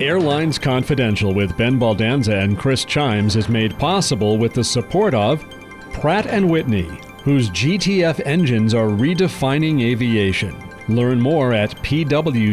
[0.00, 5.44] Airlines Confidential with Ben Baldanza and Chris Chimes is made possible with the support of
[5.92, 6.88] Pratt & Whitney,
[7.22, 10.56] whose GTF engines are redefining aviation.
[10.88, 12.50] Learn more at pwgtf.com.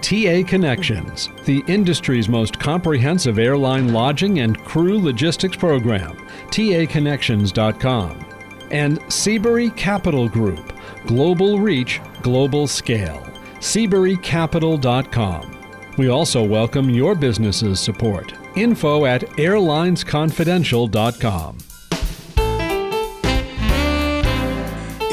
[0.00, 6.16] TA Connections, the industry's most comprehensive airline lodging and crew logistics program.
[6.50, 8.24] TAConnections.com.
[8.70, 10.72] And Seabury Capital Group,
[11.06, 13.31] global reach, global scale.
[13.62, 15.58] SeaburyCapital.com.
[15.96, 18.34] We also welcome your business's support.
[18.56, 21.58] Info at airlinesconfidential.com.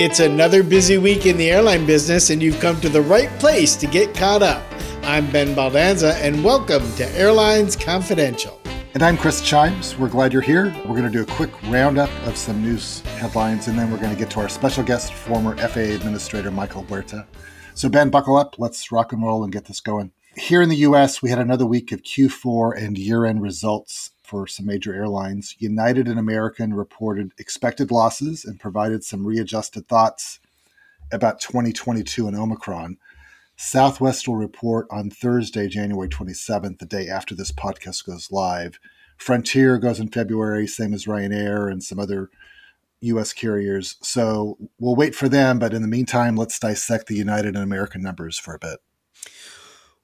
[0.01, 3.75] It's another busy week in the airline business, and you've come to the right place
[3.75, 4.63] to get caught up.
[5.03, 8.59] I'm Ben Baldanza, and welcome to Airlines Confidential.
[8.95, 9.95] And I'm Chris Chimes.
[9.95, 10.73] We're glad you're here.
[10.87, 14.09] We're going to do a quick roundup of some news headlines, and then we're going
[14.09, 17.27] to get to our special guest, former FAA Administrator Michael Huerta.
[17.79, 18.59] So, Ben, buckle up.
[18.59, 20.11] Let's rock and roll and get this going.
[20.35, 24.47] Here in the US, we had another week of Q4 and year end results for
[24.47, 25.55] some major airlines.
[25.59, 30.41] United and American reported expected losses and provided some readjusted thoughts
[31.13, 32.97] about 2022 and Omicron.
[33.55, 38.77] Southwest will report on Thursday, January 27th, the day after this podcast goes live.
[39.15, 42.29] Frontier goes in February, same as Ryanair and some other
[43.01, 43.95] US carriers.
[44.01, 48.01] So we'll wait for them, but in the meantime, let's dissect the United and American
[48.01, 48.79] numbers for a bit.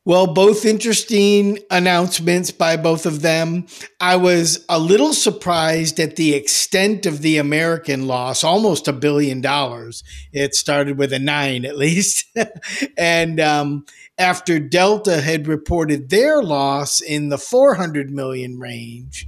[0.08, 3.66] Well, both interesting announcements by both of them.
[4.00, 9.42] I was a little surprised at the extent of the American loss, almost a billion
[9.42, 10.04] dollars.
[10.32, 12.26] It started with a nine at least.
[13.00, 19.28] and um, after Delta had reported their loss in the 400 million range,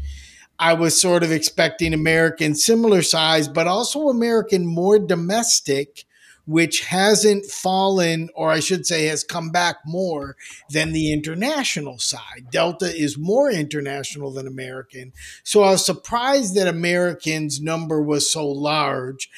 [0.60, 6.06] I was sort of expecting American similar size, but also American more domestic
[6.48, 10.38] which hasn't fallen, or I should say, has come back more
[10.70, 12.48] than the international side.
[12.50, 15.12] Delta is more international than American.
[15.44, 19.30] So I was surprised that American's number was so large.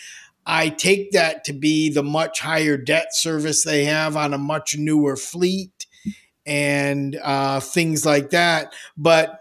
[0.45, 4.77] I take that to be the much higher debt service they have on a much
[4.77, 5.87] newer fleet
[6.45, 8.71] and uh, things like that.
[8.95, 9.38] But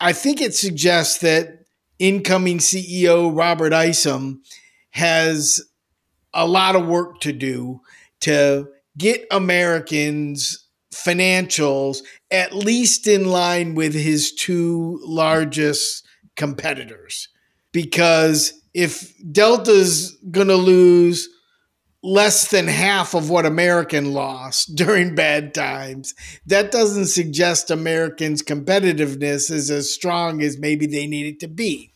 [0.00, 1.64] I think it suggests that
[1.98, 4.42] incoming CEO Robert Isom
[4.90, 5.60] has
[6.32, 7.80] a lot of work to do
[8.20, 11.98] to get Americans financials
[12.30, 17.28] at least in line with his two largest competitors.
[17.72, 21.28] Because if Delta's going to lose
[22.02, 26.14] less than half of what American lost during bad times,
[26.46, 31.92] that doesn't suggest Americans' competitiveness is as strong as maybe they need it to be.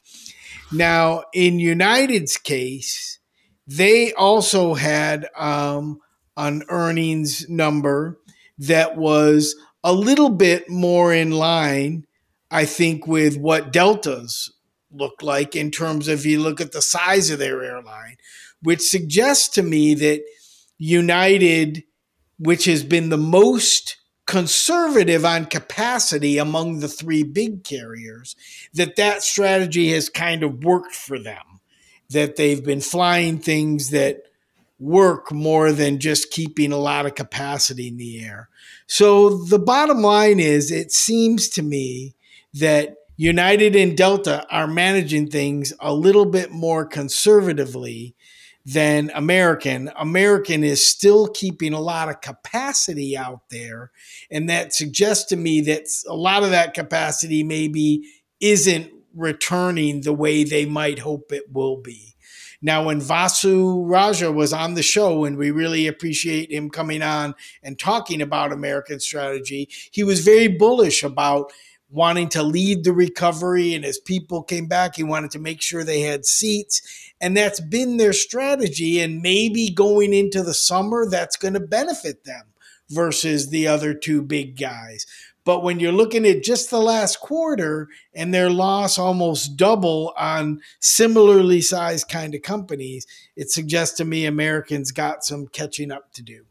[0.72, 3.18] Now, in United's case,
[3.66, 6.00] they also had um,
[6.36, 8.18] an earnings number
[8.58, 12.06] that was a little bit more in line,
[12.50, 14.52] I think, with what Delta's
[14.90, 18.16] look like in terms of you look at the size of their airline,
[18.62, 20.22] which suggests to me that
[20.78, 21.84] United,
[22.38, 23.96] which has been the most
[24.26, 28.36] conservative on capacity among the three big carriers,
[28.72, 31.60] that that strategy has kind of worked for them
[32.12, 34.22] that they've been flying things that
[34.78, 38.48] work more than just keeping a lot of capacity in the air.
[38.86, 42.14] So the bottom line is it seems to me
[42.54, 48.14] that United and Delta are managing things a little bit more conservatively
[48.64, 49.90] than American.
[49.96, 53.90] American is still keeping a lot of capacity out there.
[54.30, 58.02] And that suggests to me that a lot of that capacity maybe
[58.40, 62.12] isn't returning the way they might hope it will be.
[62.64, 67.34] Now, when Vasu Raja was on the show, and we really appreciate him coming on
[67.64, 71.52] and talking about American strategy, he was very bullish about
[71.90, 73.74] wanting to lead the recovery.
[73.74, 77.01] And as people came back, he wanted to make sure they had seats.
[77.22, 79.00] And that's been their strategy.
[79.00, 82.46] And maybe going into the summer, that's going to benefit them
[82.90, 85.06] versus the other two big guys.
[85.44, 90.60] But when you're looking at just the last quarter and their loss almost double on
[90.80, 96.22] similarly sized kind of companies, it suggests to me Americans got some catching up to
[96.22, 96.44] do.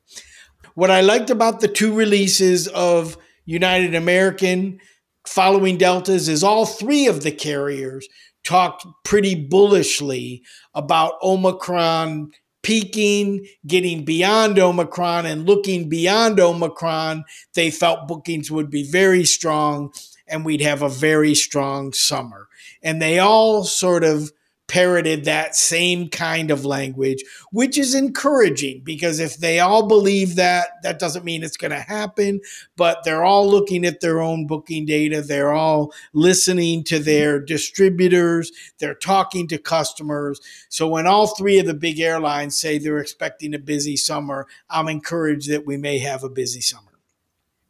[0.75, 4.79] What I liked about the two releases of United American
[5.25, 8.07] following Deltas is all three of the carriers
[8.43, 10.43] talked pretty bullishly
[10.73, 12.31] about Omicron
[12.63, 17.23] peaking, getting beyond Omicron, and looking beyond Omicron,
[17.55, 19.91] they felt bookings would be very strong
[20.27, 22.47] and we'd have a very strong summer.
[22.83, 24.31] And they all sort of
[24.71, 30.69] parroted that same kind of language, which is encouraging because if they all believe that,
[30.81, 32.39] that doesn't mean it's going to happen,
[32.77, 35.21] but they're all looking at their own booking data.
[35.21, 38.49] They're all listening to their distributors.
[38.79, 40.39] They're talking to customers.
[40.69, 44.87] So when all three of the big airlines say they're expecting a busy summer, I'm
[44.87, 46.91] encouraged that we may have a busy summer.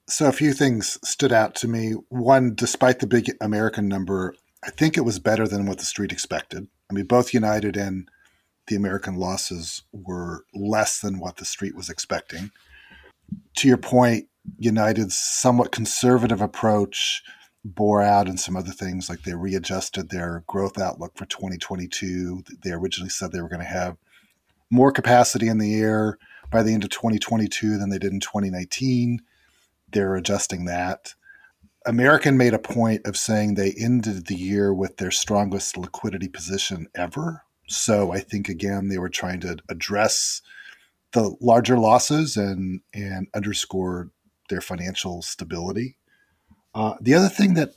[0.07, 1.93] So a few things stood out to me.
[2.09, 6.11] One, despite the big American number, I think it was better than what the street
[6.11, 6.67] expected.
[6.91, 8.09] I mean, both United and
[8.67, 12.51] the American losses were less than what the street was expecting.
[13.57, 14.27] To your point,
[14.57, 17.23] United's somewhat conservative approach
[17.63, 22.43] bore out in some other things, like they readjusted their growth outlook for 2022.
[22.61, 23.95] They originally said they were going to have
[24.69, 26.17] more capacity in the air
[26.51, 29.21] by the end of 2022 than they did in 2019.
[29.91, 31.13] They're adjusting that.
[31.85, 36.87] American made a point of saying they ended the year with their strongest liquidity position
[36.95, 37.43] ever.
[37.67, 40.41] So I think again they were trying to address
[41.13, 44.11] the larger losses and and underscore
[44.49, 45.97] their financial stability.
[46.75, 47.73] Uh, the other thing that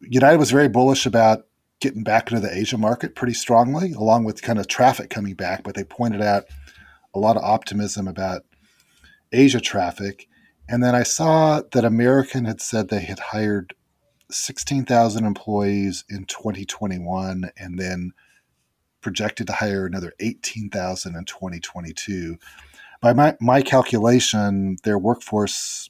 [0.00, 1.46] United was very bullish about
[1.80, 5.62] getting back into the Asia market pretty strongly, along with kind of traffic coming back.
[5.64, 6.44] But they pointed out
[7.14, 8.42] a lot of optimism about
[9.32, 10.27] Asia traffic.
[10.68, 13.74] And then I saw that American had said they had hired
[14.30, 18.12] 16,000 employees in 2021 and then
[19.00, 22.36] projected to hire another 18,000 in 2022.
[23.00, 25.88] By my, my calculation, their workforce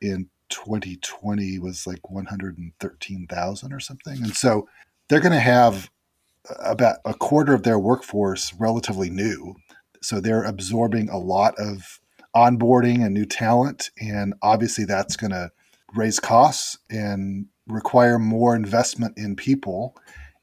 [0.00, 4.22] in 2020 was like 113,000 or something.
[4.22, 4.68] And so
[5.08, 5.90] they're going to have
[6.60, 9.56] about a quarter of their workforce relatively new.
[10.00, 12.00] So they're absorbing a lot of
[12.38, 13.90] onboarding and new talent.
[14.00, 15.50] And obviously, that's going to
[15.94, 19.96] raise costs and require more investment in people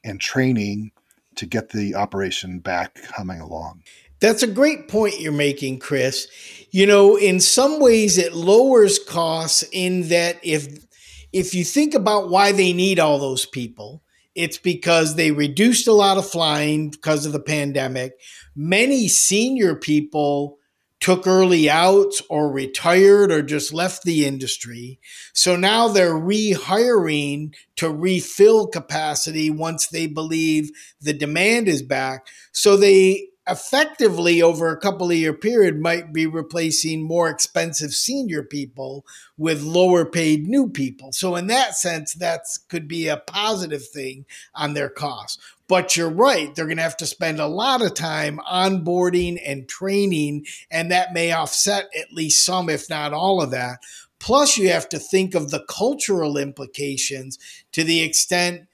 [0.04, 0.92] and training
[1.36, 3.84] to get the operation back humming along.
[4.20, 6.28] That's a great point you're making, Chris.
[6.72, 10.86] You know, in some ways it lowers costs in that if
[11.34, 14.02] if you think about why they need all those people,
[14.36, 18.14] it's because they reduced a lot of flying because of the pandemic.
[18.56, 20.58] Many senior people
[21.00, 25.00] took early outs or retired or just left the industry.
[25.34, 30.72] So now they're rehiring to refill capacity once they believe
[31.02, 32.28] the demand is back.
[32.54, 38.42] So they effectively over a couple of year period might be replacing more expensive senior
[38.42, 39.06] people
[39.38, 41.12] with lower paid new people.
[41.12, 45.38] So in that sense, that could be a positive thing on their costs.
[45.68, 49.68] But you're right, they're going to have to spend a lot of time onboarding and
[49.68, 53.80] training, and that may offset at least some, if not all of that.
[54.20, 57.38] Plus, you have to think of the cultural implications
[57.72, 58.68] to the extent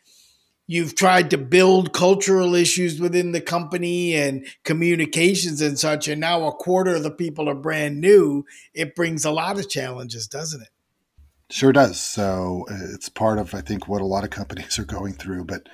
[0.71, 6.47] you've tried to build cultural issues within the company and communications and such, and now
[6.47, 10.61] a quarter of the people are brand new, it brings a lot of challenges, doesn't
[10.61, 10.69] it?
[11.49, 11.99] Sure does.
[11.99, 15.43] So uh, it's part of, I think, what a lot of companies are going through.
[15.43, 15.67] But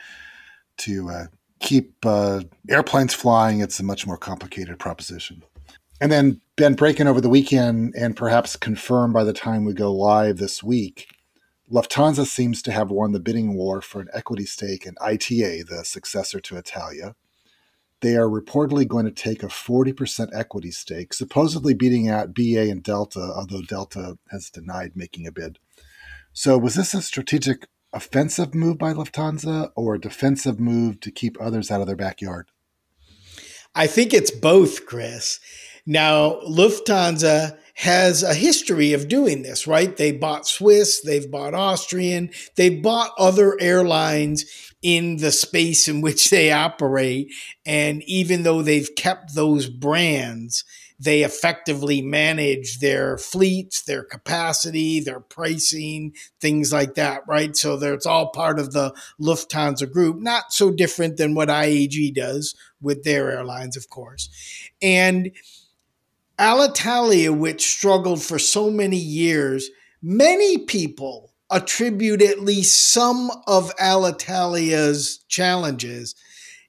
[0.77, 1.25] to uh,
[1.59, 5.43] keep uh, airplanes flying, it's a much more complicated proposition.
[6.01, 9.93] And then, Ben, breaking over the weekend and perhaps confirmed by the time we go
[9.93, 11.16] live this week,
[11.71, 15.83] Lufthansa seems to have won the bidding war for an equity stake in ITA, the
[15.83, 17.15] successor to Italia.
[18.01, 22.83] They are reportedly going to take a 40% equity stake, supposedly beating out BA and
[22.83, 25.59] Delta, although Delta has denied making a bid.
[26.31, 31.35] So, was this a strategic offensive move by Lufthansa or a defensive move to keep
[31.41, 32.49] others out of their backyard?
[33.73, 35.39] I think it's both, Chris.
[35.85, 39.97] Now, Lufthansa has a history of doing this, right?
[39.97, 44.45] They bought Swiss, they've bought Austrian, they've bought other airlines
[44.81, 47.31] in the space in which they operate.
[47.67, 50.63] And even though they've kept those brands,
[50.99, 57.55] they effectively manage their fleets, their capacity, their pricing, things like that, right?
[57.55, 62.55] So it's all part of the Lufthansa group, not so different than what IAG does
[62.81, 64.29] with their airlines, of course.
[64.81, 65.29] And
[66.39, 69.69] Alitalia, which struggled for so many years,
[70.01, 76.15] many people attribute at least some of Alitalia's challenges.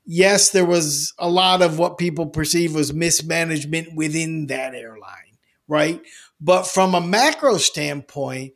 [0.07, 6.01] Yes, there was a lot of what people perceive was mismanagement within that airline, right?
[6.41, 8.55] But from a macro standpoint,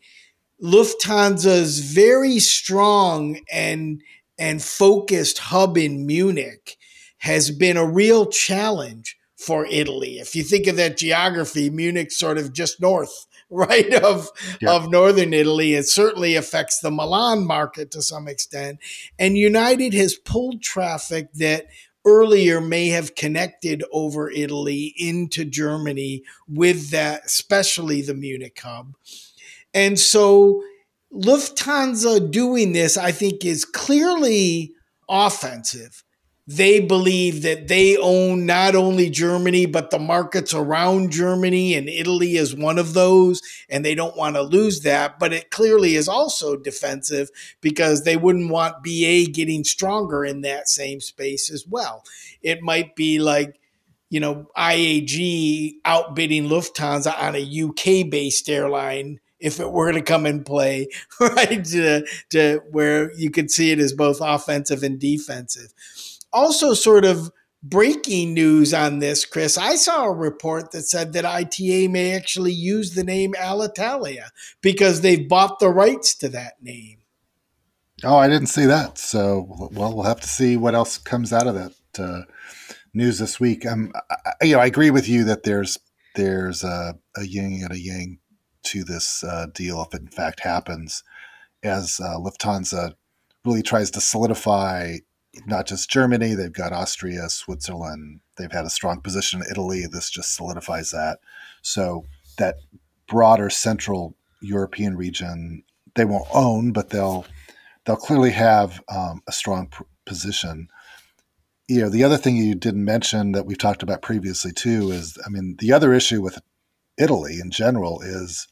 [0.62, 4.02] Lufthansa's very strong and
[4.38, 6.76] and focused hub in Munich
[7.18, 10.18] has been a real challenge for Italy.
[10.18, 14.30] If you think of that geography, Munich sort of just north, right, of,
[14.60, 14.72] yeah.
[14.72, 15.74] of northern Italy.
[15.74, 18.78] It certainly affects the Milan market to some extent.
[19.18, 21.66] And United has pulled traffic that
[22.04, 28.94] earlier may have connected over Italy into Germany with that, especially the Munich hub.
[29.74, 30.62] And so
[31.12, 34.72] Lufthansa doing this, I think, is clearly
[35.08, 36.02] offensive
[36.46, 42.36] they believe that they own not only Germany, but the markets around Germany, and Italy
[42.36, 45.20] is one of those, and they don't want to lose that.
[45.20, 47.30] But it clearly is also defensive
[47.60, 52.02] because they wouldn't want BA getting stronger in that same space as well.
[52.42, 53.60] It might be like,
[54.10, 57.62] you know, IAG outbidding Lufthansa on a
[58.02, 60.86] UK based airline if it were to come and play,
[61.20, 61.64] right?
[61.64, 65.72] To, to where you could see it as both offensive and defensive
[66.32, 67.30] also sort of
[67.62, 69.56] breaking news on this, Chris.
[69.56, 74.28] I saw a report that said that ITA may actually use the name Alitalia
[74.60, 76.98] because they've bought the rights to that name.
[78.04, 78.98] Oh, I didn't see that.
[78.98, 81.72] So, well, we'll have to see what else comes out of that
[82.02, 82.22] uh,
[82.92, 83.64] news this week.
[83.64, 85.78] Um, I, you know, I agree with you that there's
[86.14, 88.18] there's a, a yin and a yang
[88.64, 91.04] to this uh, deal if it in fact happens,
[91.62, 92.94] as uh, Lufthansa
[93.44, 94.96] really tries to solidify
[95.46, 98.20] not just Germany, they've got Austria, Switzerland.
[98.36, 99.86] They've had a strong position in Italy.
[99.86, 101.18] This just solidifies that.
[101.62, 102.04] So
[102.38, 102.56] that
[103.06, 107.26] broader Central European region, they won't own, but they'll
[107.84, 110.68] they'll clearly have um, a strong pr- position.
[111.68, 115.16] You know, the other thing you didn't mention that we've talked about previously too is,
[115.24, 116.38] I mean, the other issue with
[116.98, 118.48] Italy in general is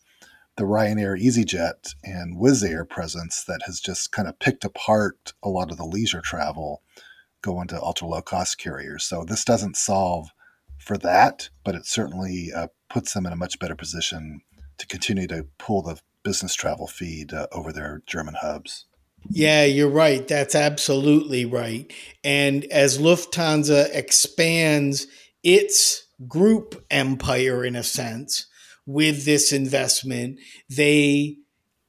[0.60, 5.48] the Ryanair EasyJet and Wizz Air presence that has just kind of picked apart a
[5.48, 6.82] lot of the leisure travel
[7.40, 9.04] going to ultra low cost carriers.
[9.04, 10.28] So this doesn't solve
[10.76, 14.42] for that, but it certainly uh, puts them in a much better position
[14.76, 18.84] to continue to pull the business travel feed uh, over their German hubs.
[19.30, 20.28] Yeah, you're right.
[20.28, 21.90] That's absolutely right.
[22.22, 25.06] And as Lufthansa expands
[25.42, 28.46] its group empire in a sense,
[28.92, 31.36] with this investment, they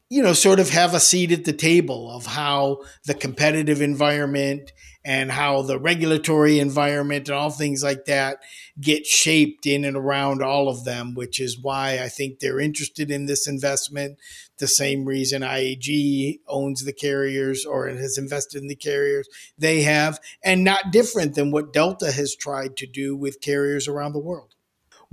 [0.10, 4.72] you know sort of have a seat at the table of how the competitive environment
[5.04, 8.38] and how the regulatory environment and all things like that
[8.80, 13.10] get shaped in and around all of them, which is why I think they're interested
[13.10, 14.20] in this investment.
[14.60, 19.28] The same reason IAG owns the carriers or has invested in the carriers
[19.58, 24.14] they have, and not different than what Delta has tried to do with carriers around
[24.14, 24.51] the world.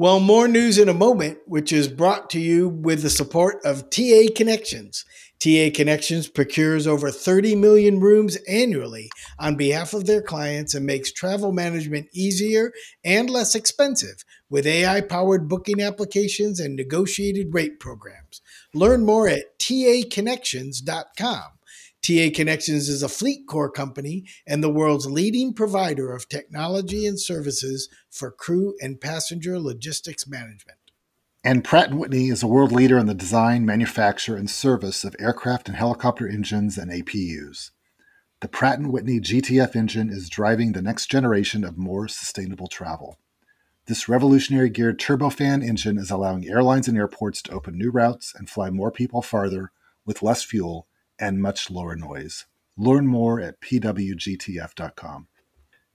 [0.00, 3.90] Well, more news in a moment, which is brought to you with the support of
[3.90, 5.04] TA Connections.
[5.40, 11.10] TA Connections procures over 30 million rooms annually on behalf of their clients and makes
[11.10, 12.70] travel management easier
[13.02, 18.40] and less expensive with AI powered booking applications and negotiated rate programs.
[18.72, 21.57] Learn more at taconnections.com.
[22.02, 27.88] TA Connections is a FLEETCOR company and the world's leading provider of technology and services
[28.10, 30.78] for crew and passenger logistics management.
[31.44, 35.16] And Pratt & Whitney is a world leader in the design, manufacture, and service of
[35.18, 37.70] aircraft and helicopter engines and APUs.
[38.40, 43.18] The Pratt & Whitney GTF engine is driving the next generation of more sustainable travel.
[43.86, 48.48] This revolutionary geared turbofan engine is allowing airlines and airports to open new routes and
[48.48, 49.72] fly more people farther
[50.04, 50.86] with less fuel
[51.18, 52.46] and much lower noise.
[52.76, 55.28] Learn more at pwgtf.com.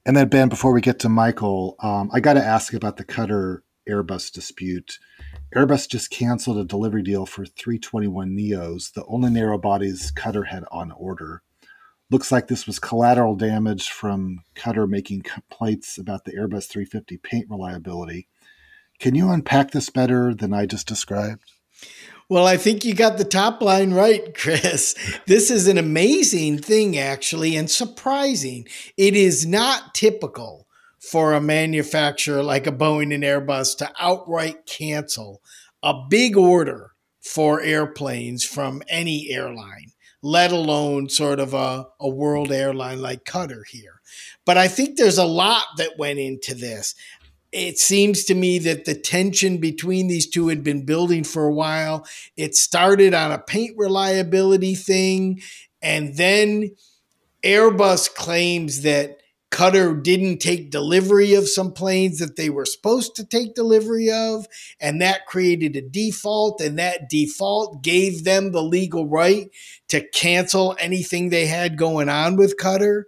[0.06, 3.06] And then, Ben, before we get to Michael, um, I got to ask about the
[3.06, 5.00] Qatar Airbus dispute.
[5.56, 10.66] Airbus just canceled a delivery deal for 321 Neos, the only narrow bodies Qatar had
[10.72, 11.42] on order.
[12.10, 17.48] Looks like this was collateral damage from Qatar making complaints about the Airbus 350 paint
[17.50, 18.28] reliability.
[19.00, 21.52] Can you unpack this better than I just described?
[22.34, 24.96] Well, I think you got the top line right, Chris.
[25.28, 28.68] This is an amazing thing, actually, and surprising.
[28.98, 30.66] It is not typical
[30.98, 35.44] for a manufacturer like a Boeing and Airbus to outright cancel
[35.84, 39.92] a big order for airplanes from any airline,
[40.24, 44.02] let alone sort of a, a world airline like Qatar here.
[44.44, 46.96] But I think there's a lot that went into this
[47.54, 51.54] it seems to me that the tension between these two had been building for a
[51.54, 52.06] while.
[52.36, 55.42] It started on a paint reliability thing,
[55.82, 56.76] and then
[57.44, 59.18] Airbus claims that
[59.52, 64.48] Qatar didn't take delivery of some planes that they were supposed to take delivery of,
[64.82, 69.52] and that created a default, and that default gave them the legal right
[69.90, 73.04] to cancel anything they had going on with Qatar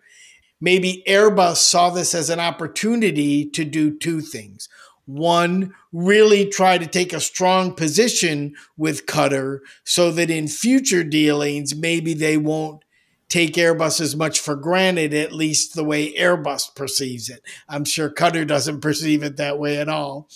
[0.60, 4.70] maybe Airbus saw this as an opportunity to do two things.
[5.06, 11.76] One, really try to take a strong position with Qatar so that in future dealings,
[11.76, 12.84] maybe they won't
[13.30, 17.42] take Airbus as much for granted, at least the way Airbus perceives it.
[17.68, 20.28] I'm sure Qatar doesn't perceive it that way at all.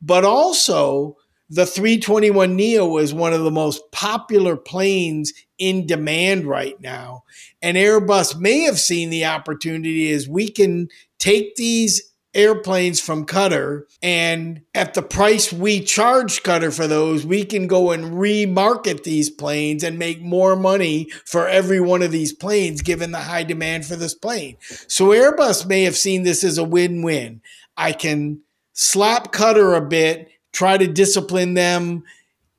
[0.00, 1.16] But also,
[1.48, 7.22] the 321 Neo is one of the most popular planes in demand right now.
[7.62, 10.88] And Airbus may have seen the opportunity as we can
[11.18, 13.84] take these airplanes from Qatar.
[14.02, 19.30] And at the price we charge Qatar for those, we can go and remarket these
[19.30, 23.86] planes and make more money for every one of these planes, given the high demand
[23.86, 24.58] for this plane.
[24.86, 27.40] So Airbus may have seen this as a win win.
[27.76, 28.42] I can
[28.74, 32.02] slap Qatar a bit, try to discipline them,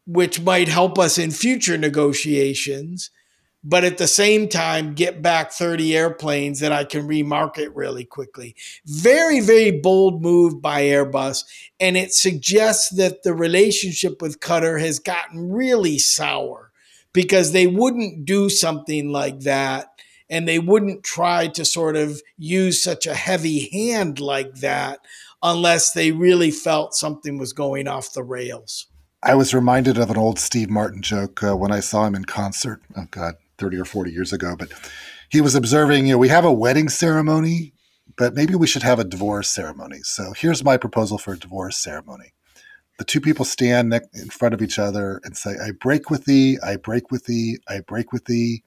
[0.05, 3.09] which might help us in future negotiations
[3.63, 8.55] but at the same time get back 30 airplanes that I can remarket really quickly.
[8.85, 11.43] Very, very bold move by Airbus.
[11.77, 16.71] And it suggests that the relationship with Qatar has gotten really sour
[17.11, 19.87] because they wouldn't do something like that
[20.29, 24.99] and they wouldn't try to sort of use such a heavy hand like that
[25.47, 28.87] unless they really felt something was going off the rails.
[29.23, 32.25] I was reminded of an old Steve Martin joke uh, when I saw him in
[32.25, 32.81] concert.
[32.95, 34.69] Oh, God, 30 or 40 years ago, but
[35.29, 37.73] he was observing, you know, we have a wedding ceremony,
[38.17, 39.99] but maybe we should have a divorce ceremony.
[40.03, 42.33] So here's my proposal for a divorce ceremony.
[42.99, 46.57] The two people stand in front of each other and say, I break with thee,
[46.63, 48.63] I break with thee, I break with thee.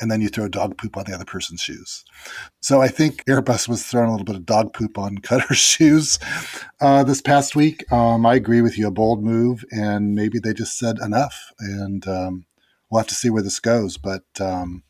[0.00, 2.04] And then you throw dog poop on the other person's shoes.
[2.60, 6.18] So I think Airbus was throwing a little bit of dog poop on Qatar's shoes
[6.80, 7.90] uh, this past week.
[7.92, 11.52] Um, I agree with you, a bold move, and maybe they just said enough.
[11.58, 12.46] And um,
[12.90, 13.98] we'll have to see where this goes.
[13.98, 14.82] But um,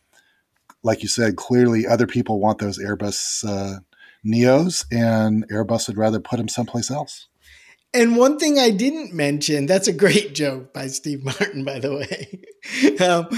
[0.83, 3.81] like you said, clearly other people want those Airbus uh,
[4.25, 7.29] Neos, and Airbus would rather put them someplace else.
[7.93, 11.95] And one thing I didn't mention, that's a great joke by Steve Martin, by the
[11.95, 12.43] way.
[13.01, 13.29] um,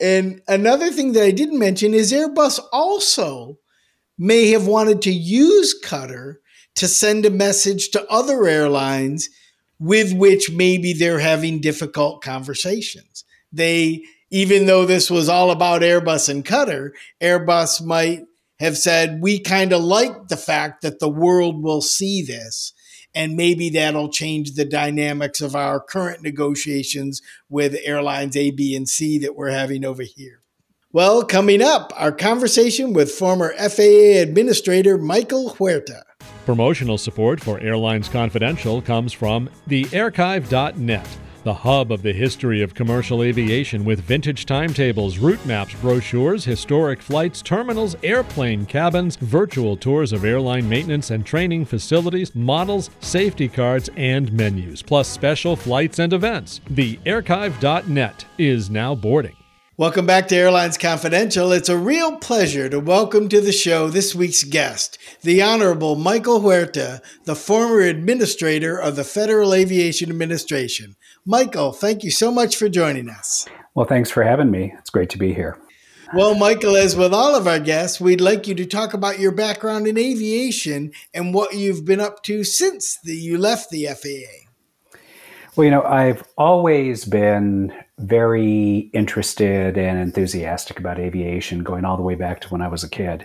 [0.00, 3.58] and another thing that I didn't mention is Airbus also
[4.18, 6.36] may have wanted to use Qatar
[6.74, 9.28] to send a message to other airlines
[9.78, 16.28] with which maybe they're having difficult conversations they, even though this was all about Airbus
[16.28, 18.24] and Qatar, Airbus might
[18.58, 22.72] have said, we kind of like the fact that the world will see this.
[23.14, 28.88] And maybe that'll change the dynamics of our current negotiations with airlines A, B, and
[28.88, 30.40] C that we're having over here.
[30.92, 36.02] Well, coming up, our conversation with former FAA Administrator Michael Huerta.
[36.44, 41.06] Promotional support for Airlines Confidential comes from thearchive.net
[41.44, 47.02] the hub of the history of commercial aviation with vintage timetables, route maps, brochures, historic
[47.02, 53.90] flights, terminals, airplane cabins, virtual tours of airline maintenance and training facilities, models, safety cards,
[53.96, 56.60] and menus, plus special flights and events.
[56.70, 59.36] The archive.net is now boarding.
[59.78, 61.50] Welcome back to Airlines Confidential.
[61.50, 66.40] It's a real pleasure to welcome to the show this week's guest, the Honorable Michael
[66.40, 70.94] Huerta, the former administrator of the Federal Aviation Administration.
[71.24, 73.46] Michael, thank you so much for joining us.
[73.74, 74.74] Well, thanks for having me.
[74.78, 75.56] It's great to be here.
[76.14, 79.32] Well, Michael, as with all of our guests, we'd like you to talk about your
[79.32, 84.98] background in aviation and what you've been up to since the, you left the FAA.
[85.54, 92.02] Well, you know, I've always been very interested and enthusiastic about aviation, going all the
[92.02, 93.24] way back to when I was a kid.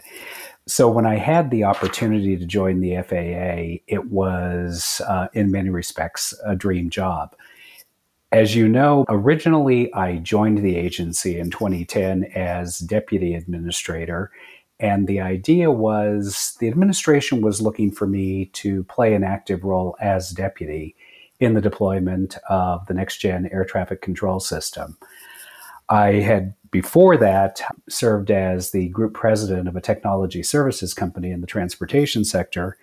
[0.65, 5.69] So, when I had the opportunity to join the FAA, it was, uh, in many
[5.69, 7.36] respects, a dream job.
[8.32, 14.32] As you know, originally I joined the agency in 2010 as deputy administrator.
[14.80, 19.96] And the idea was the administration was looking for me to play an active role
[20.00, 20.96] as deputy
[21.40, 24.98] in the deployment of the NextGen air traffic control system.
[25.90, 31.40] I had before that served as the group president of a technology services company in
[31.42, 32.78] the transportation sector.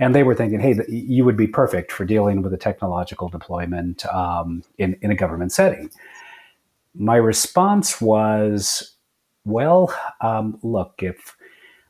[0.00, 4.04] And they were thinking, hey, you would be perfect for dealing with a technological deployment
[4.06, 5.90] um, in, in a government setting.
[6.94, 8.96] My response was,
[9.44, 11.36] well, um, look, if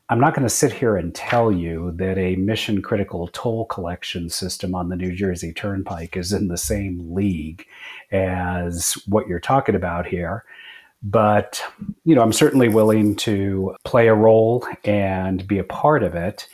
[0.09, 4.29] I'm not going to sit here and tell you that a mission critical toll collection
[4.29, 7.65] system on the New Jersey Turnpike is in the same league
[8.11, 10.43] as what you're talking about here.
[11.01, 11.63] But,
[12.03, 16.45] you know, I'm certainly willing to play a role and be a part of it.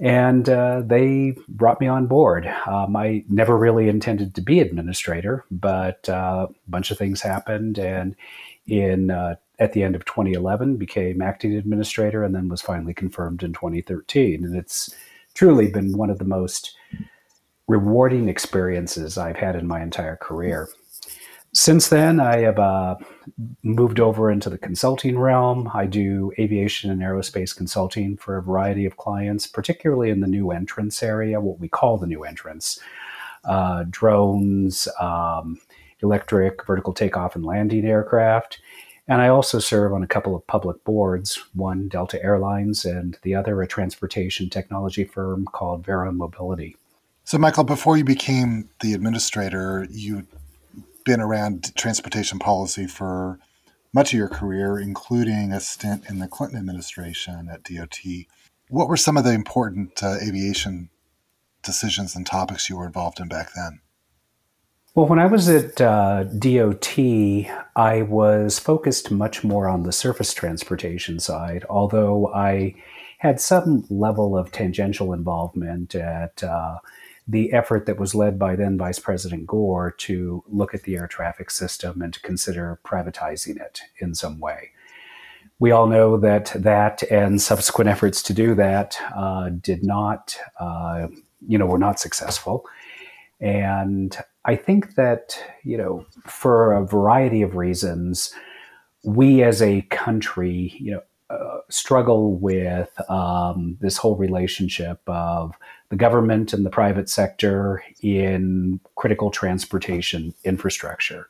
[0.00, 2.46] And uh, they brought me on board.
[2.66, 7.78] Um, I never really intended to be administrator, but uh, a bunch of things happened.
[7.78, 8.14] And
[8.68, 13.42] in uh, at the end of 2011 became acting administrator and then was finally confirmed
[13.42, 14.94] in 2013 and it's
[15.34, 16.76] truly been one of the most
[17.66, 20.68] rewarding experiences i've had in my entire career
[21.54, 22.96] Since then, I have uh,
[23.62, 25.70] moved over into the consulting realm.
[25.72, 30.50] I do aviation and aerospace consulting for a variety of clients, particularly in the new
[30.50, 32.78] entrance area, what we call the new entrance
[33.44, 35.58] uh, drones, um,
[36.00, 38.60] electric vertical takeoff and landing aircraft.
[39.08, 43.34] And I also serve on a couple of public boards, one Delta Airlines and the
[43.34, 46.76] other a transportation technology firm called Verra Mobility.
[47.24, 50.26] So, Michael, before you became the administrator, you'd
[51.08, 53.40] been around transportation policy for
[53.94, 57.98] much of your career, including a stint in the Clinton administration at DOT.
[58.68, 60.90] What were some of the important uh, aviation
[61.62, 63.80] decisions and topics you were involved in back then?
[64.94, 66.98] Well, when I was at uh, DOT,
[67.74, 72.74] I was focused much more on the surface transportation side, although I
[73.16, 76.78] had some level of tangential involvement at uh,
[77.28, 81.06] the effort that was led by then Vice President Gore to look at the air
[81.06, 84.70] traffic system and to consider privatizing it in some way.
[85.58, 91.08] We all know that that and subsequent efforts to do that uh, did not, uh,
[91.46, 92.64] you know, were not successful.
[93.40, 98.32] And I think that, you know, for a variety of reasons,
[99.04, 101.02] we as a country, you know,
[101.68, 105.54] struggle with um, this whole relationship of
[105.90, 111.28] the government and the private sector in critical transportation infrastructure.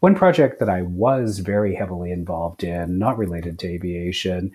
[0.00, 4.52] One project that I was very heavily involved in, not related to aviation,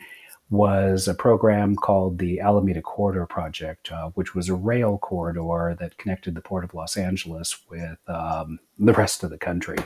[0.49, 5.97] was a program called the Alameda Corridor Project, uh, which was a rail corridor that
[5.97, 9.77] connected the Port of Los Angeles with um, the rest of the country,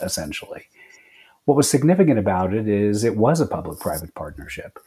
[0.00, 0.66] essentially.
[1.44, 4.78] What was significant about it is it was a public private partnership.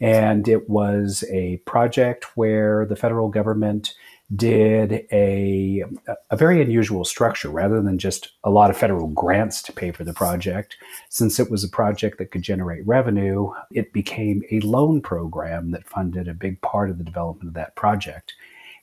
[0.00, 3.94] And it was a project where the federal government
[4.34, 5.84] did a,
[6.30, 10.04] a very unusual structure rather than just a lot of federal grants to pay for
[10.04, 10.76] the project.
[11.08, 15.88] Since it was a project that could generate revenue, it became a loan program that
[15.88, 18.32] funded a big part of the development of that project.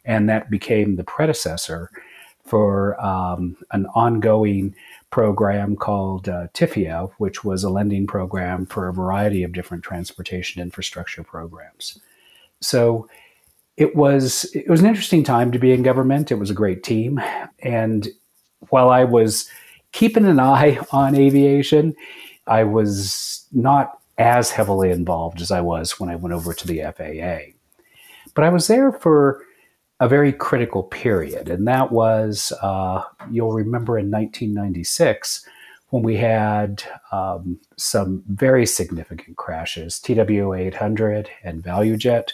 [0.06, 1.90] And that became the predecessor
[2.46, 4.76] for um, an ongoing
[5.12, 10.62] program called uh, TIFIA, which was a lending program for a variety of different transportation
[10.62, 12.00] infrastructure programs.
[12.62, 13.10] So
[13.78, 16.32] it was it was an interesting time to be in government.
[16.32, 17.22] It was a great team,
[17.60, 18.08] and
[18.70, 19.50] while I was
[19.94, 21.96] keeping an eye on aviation,
[22.46, 26.82] I was not as heavily involved as I was when I went over to the
[26.82, 27.54] FAA.
[28.36, 29.42] But I was there for
[30.00, 35.46] a very critical period, and that was uh, you'll remember in 1996
[35.90, 42.30] when we had um, some very significant crashes, TWA 800 and ValueJet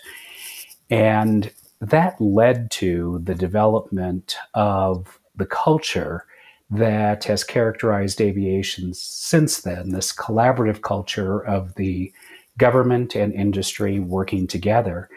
[0.90, 1.52] and
[1.82, 6.26] that led to the development of the culture
[6.70, 12.12] that has characterized aviation since then this collaborative culture of the
[12.58, 15.10] government and industry working together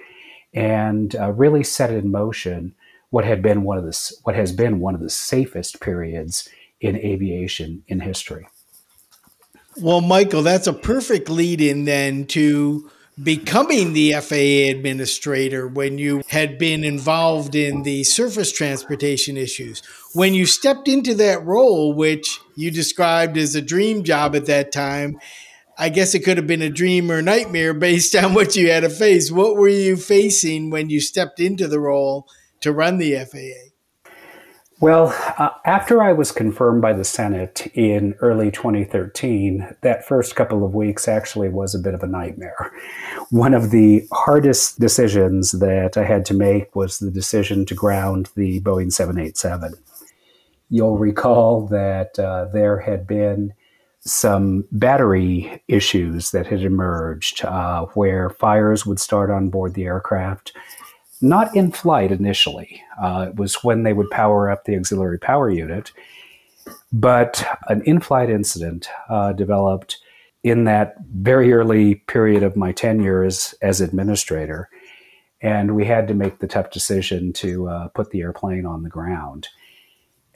[0.58, 2.74] and uh, really set in motion
[3.10, 6.48] what had been one of the what has been one of the safest periods
[6.80, 8.48] in aviation in history.
[9.80, 12.90] Well, Michael, that's a perfect lead in then to
[13.22, 19.80] becoming the FAA administrator when you had been involved in the surface transportation issues.
[20.12, 24.72] When you stepped into that role, which you described as a dream job at that
[24.72, 25.20] time,
[25.80, 28.68] I guess it could have been a dream or a nightmare based on what you
[28.68, 29.30] had to face.
[29.30, 32.26] What were you facing when you stepped into the role
[32.62, 33.68] to run the FAA?
[34.80, 40.64] Well, uh, after I was confirmed by the Senate in early 2013, that first couple
[40.64, 42.72] of weeks actually was a bit of a nightmare.
[43.30, 48.30] One of the hardest decisions that I had to make was the decision to ground
[48.36, 49.74] the Boeing 787.
[50.70, 53.54] You'll recall that uh, there had been
[54.08, 60.52] some battery issues that had emerged uh, where fires would start on board the aircraft
[61.20, 62.82] not in flight initially.
[63.00, 65.92] Uh, it was when they would power up the auxiliary power unit.
[66.92, 69.98] But an in flight incident uh, developed
[70.42, 74.68] in that very early period of my tenure as, as administrator.
[75.40, 78.88] And we had to make the tough decision to uh, put the airplane on the
[78.88, 79.48] ground.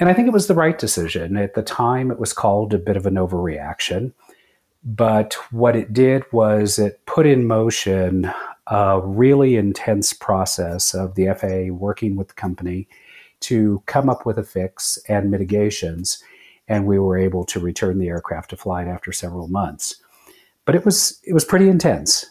[0.02, 1.36] And I think it was the right decision.
[1.36, 4.12] At the time, it was called a bit of an overreaction.
[4.82, 8.28] But what it did was it put in motion
[8.66, 12.88] a really intense process of the FAA working with the company
[13.42, 16.20] to come up with a fix and mitigations.
[16.66, 20.02] And we were able to return the aircraft to flight after several months.
[20.64, 22.26] But it was it was pretty intense.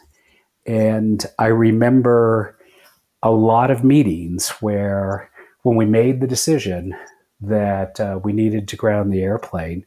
[0.66, 2.58] And I remember
[3.24, 5.32] a lot of meetings where
[5.62, 6.98] when we made the decision,
[7.42, 9.86] that uh, we needed to ground the airplane,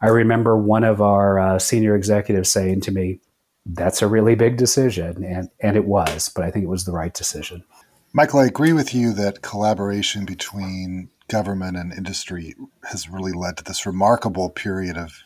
[0.00, 3.20] I remember one of our uh, senior executives saying to me,
[3.66, 6.92] "That's a really big decision," and and it was, but I think it was the
[6.92, 7.64] right decision.
[8.12, 12.56] Michael, I agree with you that collaboration between government and industry
[12.90, 15.22] has really led to this remarkable period of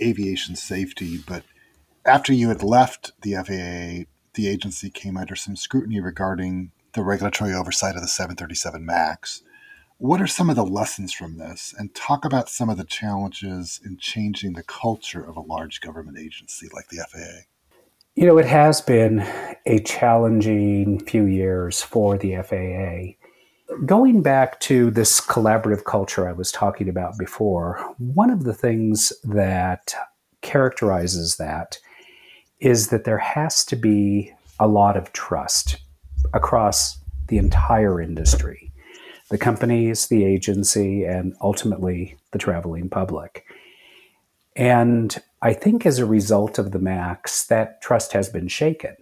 [0.00, 1.18] aviation safety.
[1.18, 1.44] But
[2.06, 7.52] after you had left the FAA, the agency came under some scrutiny regarding the regulatory
[7.52, 9.42] oversight of the 737 MAX.
[10.04, 11.74] What are some of the lessons from this?
[11.78, 16.18] And talk about some of the challenges in changing the culture of a large government
[16.18, 17.46] agency like the FAA.
[18.14, 19.20] You know, it has been
[19.64, 23.16] a challenging few years for the FAA.
[23.86, 29.10] Going back to this collaborative culture I was talking about before, one of the things
[29.24, 29.94] that
[30.42, 31.78] characterizes that
[32.60, 35.78] is that there has to be a lot of trust
[36.34, 38.70] across the entire industry
[39.30, 43.44] the companies, the agency, and ultimately the traveling public.
[44.56, 48.96] And I think as a result of the MAX, that trust has been shaken.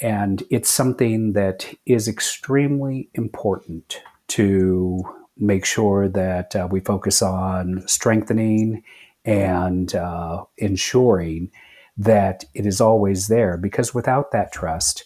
[0.00, 5.02] And it's something that is extremely important to
[5.36, 8.82] make sure that uh, we focus on strengthening
[9.24, 11.50] and uh, ensuring
[11.96, 13.56] that it is always there.
[13.56, 15.04] Because without that trust,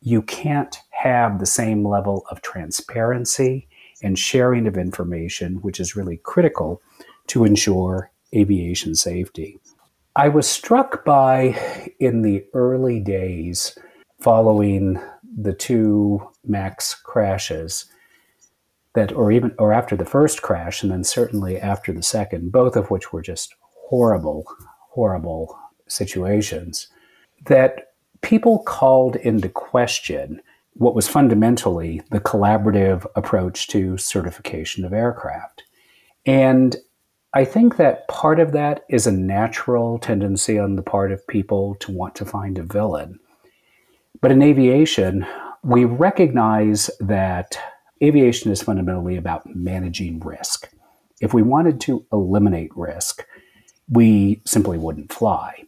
[0.00, 3.68] you can't have the same level of transparency
[4.02, 6.82] and sharing of information, which is really critical
[7.28, 9.58] to ensure aviation safety.
[10.16, 13.78] I was struck by in the early days
[14.20, 15.00] following
[15.38, 17.84] the two MAX crashes
[18.94, 22.76] that or even or after the first crash and then certainly after the second both
[22.76, 24.46] of which were just horrible
[24.90, 26.88] horrible situations
[27.44, 27.92] that
[28.22, 30.40] people called into question
[30.78, 35.62] what was fundamentally the collaborative approach to certification of aircraft.
[36.26, 36.76] And
[37.34, 41.74] I think that part of that is a natural tendency on the part of people
[41.80, 43.18] to want to find a villain.
[44.20, 45.26] But in aviation,
[45.62, 47.58] we recognize that
[48.02, 50.70] aviation is fundamentally about managing risk.
[51.20, 53.26] If we wanted to eliminate risk,
[53.88, 55.65] we simply wouldn't fly.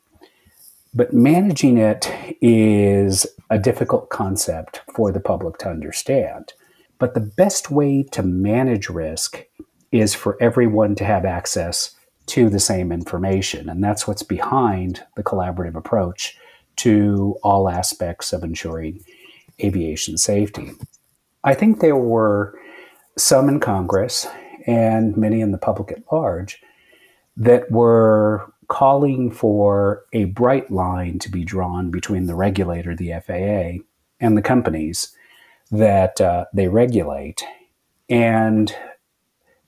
[0.94, 6.53] But managing it is a difficult concept for the public to understand.
[6.98, 9.44] But the best way to manage risk
[9.92, 11.94] is for everyone to have access
[12.27, 13.68] to the same information.
[13.68, 16.37] And that's what's behind the collaborative approach
[16.77, 19.01] to all aspects of ensuring
[19.62, 20.72] aviation safety.
[21.44, 22.59] I think there were
[23.16, 24.27] some in Congress
[24.66, 26.62] and many in the public at large
[27.37, 33.83] that were calling for a bright line to be drawn between the regulator, the FAA,
[34.20, 35.14] and the companies
[35.70, 37.44] that uh, they regulate.
[38.09, 38.74] And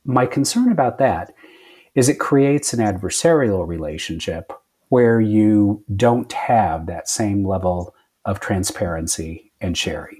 [0.04, 1.34] my concern about that
[1.94, 4.52] is it creates an adversarial relationship
[4.88, 10.19] where you don't have that same level of transparency and sharing.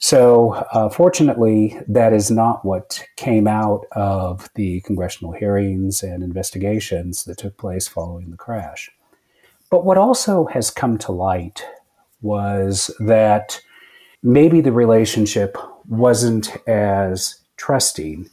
[0.00, 7.24] So, uh, fortunately, that is not what came out of the congressional hearings and investigations
[7.24, 8.90] that took place following the crash.
[9.70, 11.64] But what also has come to light
[12.22, 13.60] was that
[14.22, 15.58] maybe the relationship
[15.88, 18.30] wasn't as trusting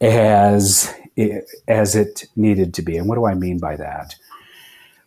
[0.00, 2.98] as it, as it needed to be.
[2.98, 4.14] And what do I mean by that?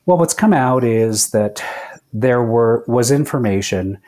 [0.05, 1.63] Well, what's come out is that
[2.11, 3.99] there were was information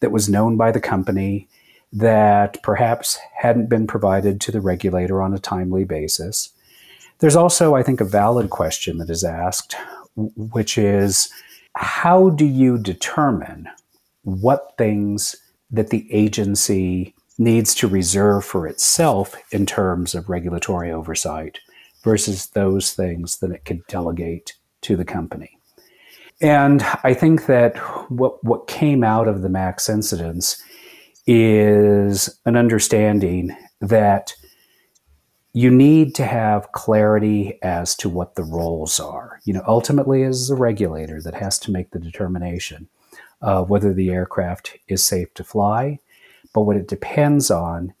[0.00, 1.48] that was known by the company
[1.92, 6.50] that perhaps hadn't been provided to the regulator on a timely basis.
[7.18, 9.76] There's also, I think, a valid question that is asked,
[10.16, 11.28] which is
[11.74, 13.68] how do you determine
[14.22, 15.36] what things
[15.70, 21.58] that the agency needs to reserve for itself in terms of regulatory oversight
[22.02, 25.59] versus those things that it could delegate to the company?
[26.40, 27.76] And I think that
[28.10, 30.62] what what came out of the Max incidents
[31.26, 34.34] is an understanding that
[35.52, 39.40] you need to have clarity as to what the roles are.
[39.44, 42.88] You know, ultimately, as a regulator that has to make the determination
[43.42, 45.98] of whether the aircraft is safe to fly.
[46.54, 47.94] But what it depends on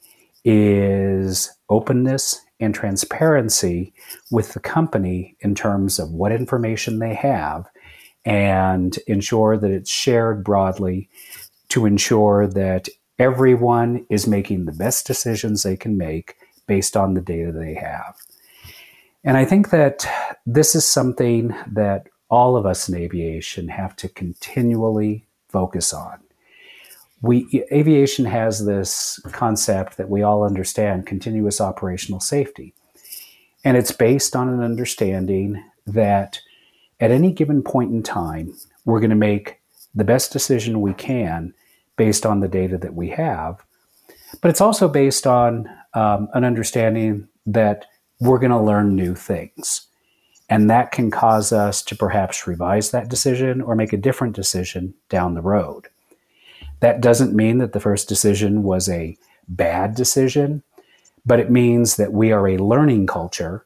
[0.44, 3.92] is openness and transparency
[4.30, 7.68] with the company in terms of what information they have
[8.24, 11.08] and ensure that it's shared broadly
[11.70, 17.20] to ensure that everyone is making the best decisions they can make based on the
[17.20, 18.16] data they have.
[19.24, 20.06] And I think that
[20.46, 26.20] this is something that all of us in aviation have to continually focus on.
[27.22, 32.72] we aviation has this concept that we all understand continuous operational safety
[33.64, 36.40] and it's based on an understanding that
[37.00, 39.60] at any given point in time we're going to make
[39.94, 41.52] the best decision we can
[41.96, 43.62] based on the data that we have
[44.40, 47.86] but it's also based on um, an understanding that
[48.20, 49.86] we're going to learn new things
[50.48, 54.94] and that can cause us to perhaps revise that decision or make a different decision
[55.08, 55.88] down the road
[56.80, 59.16] that doesn't mean that the first decision was a
[59.48, 60.62] bad decision,
[61.24, 63.64] but it means that we are a learning culture.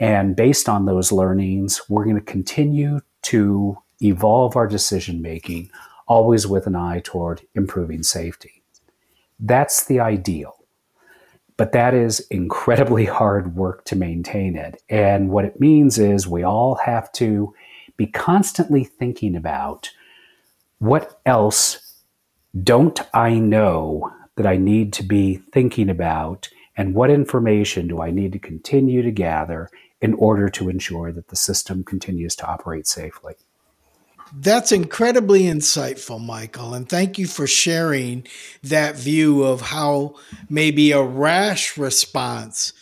[0.00, 5.70] And based on those learnings, we're going to continue to evolve our decision making,
[6.08, 8.62] always with an eye toward improving safety.
[9.38, 10.56] That's the ideal.
[11.58, 14.82] But that is incredibly hard work to maintain it.
[14.88, 17.54] And what it means is we all have to
[17.98, 19.90] be constantly thinking about
[20.78, 22.02] what else
[22.64, 28.10] don't I know that I need to be thinking about and what information do I
[28.10, 29.68] need to continue to gather
[30.00, 33.34] in order to ensure that the system continues to operate safely?
[34.32, 36.74] That's incredibly insightful, Michael.
[36.74, 38.26] And thank you for sharing
[38.62, 40.14] that view of how
[40.48, 42.72] maybe a rash response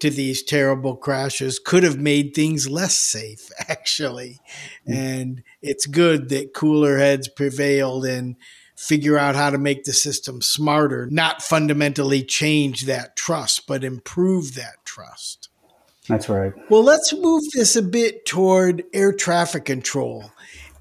[0.00, 4.40] to these terrible crashes could have made things less safe, actually.
[4.88, 4.92] Mm-hmm.
[4.92, 8.36] And it's good that cooler heads prevailed and
[8.76, 14.54] figure out how to make the system smarter, not fundamentally change that trust, but improve
[14.54, 15.43] that trust.
[16.08, 16.52] That's right.
[16.68, 20.30] Well, let's move this a bit toward air traffic control.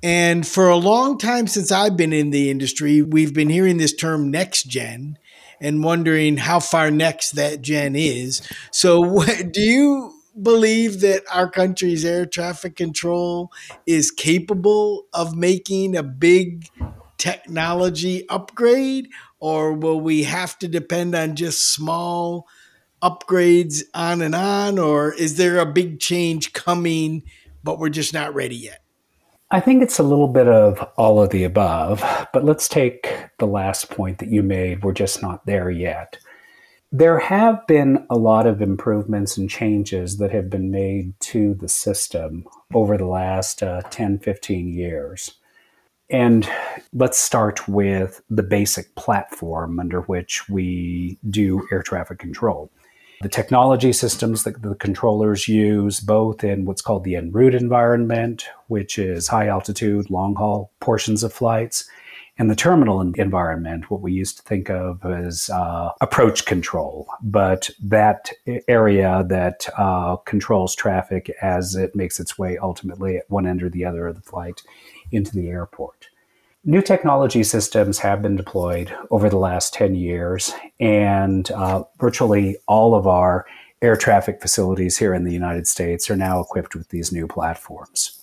[0.01, 3.93] And for a long time since I've been in the industry, we've been hearing this
[3.93, 5.15] term NextGen
[5.61, 8.41] and wondering how far next that gen is.
[8.71, 13.51] So, do you believe that our country's air traffic control
[13.85, 16.67] is capable of making a big
[17.17, 19.07] technology upgrade,
[19.39, 22.47] or will we have to depend on just small
[23.03, 27.23] upgrades on and on, or is there a big change coming,
[27.63, 28.83] but we're just not ready yet?
[29.51, 33.45] I think it's a little bit of all of the above, but let's take the
[33.45, 34.83] last point that you made.
[34.83, 36.17] We're just not there yet.
[36.91, 41.67] There have been a lot of improvements and changes that have been made to the
[41.67, 45.33] system over the last uh, 10, 15 years.
[46.09, 46.49] And
[46.93, 52.71] let's start with the basic platform under which we do air traffic control.
[53.23, 58.45] The technology systems that the controllers use, both in what's called the en route environment,
[58.67, 61.89] which is high altitude, long haul portions of flights,
[62.37, 67.69] and the terminal environment, what we used to think of as uh, approach control, but
[67.81, 68.29] that
[68.67, 73.69] area that uh, controls traffic as it makes its way ultimately at one end or
[73.69, 74.63] the other of the flight
[75.13, 76.09] into the airport.
[76.65, 82.95] New technology systems have been deployed over the last 10 years, and uh, virtually all
[82.95, 83.45] of our
[83.81, 88.17] air traffic facilities here in the United States are now equipped with these new platforms.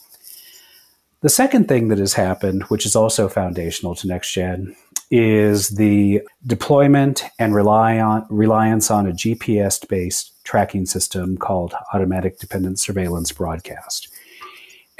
[1.20, 4.74] The second thing that has happened, which is also foundational to NextGen,
[5.10, 12.38] is the deployment and rely on, reliance on a GPS based tracking system called Automatic
[12.38, 14.08] Dependent Surveillance Broadcast.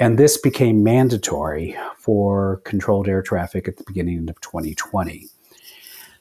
[0.01, 5.27] And this became mandatory for controlled air traffic at the beginning of 2020.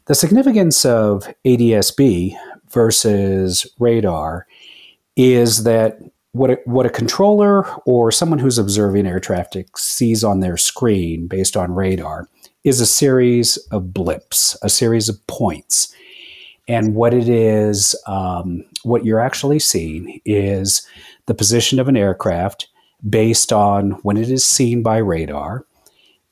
[0.05, 2.37] The significance of ADSB
[2.69, 4.47] versus radar
[5.17, 5.99] is that
[6.33, 11.27] what a, what a controller or someone who's observing air traffic sees on their screen
[11.27, 12.29] based on radar
[12.65, 15.91] is a series of blips, a series of points.
[16.69, 20.87] And what it is, um, what you're actually seeing is
[21.25, 22.67] the position of an aircraft
[23.09, 25.65] based on when it is seen by radar.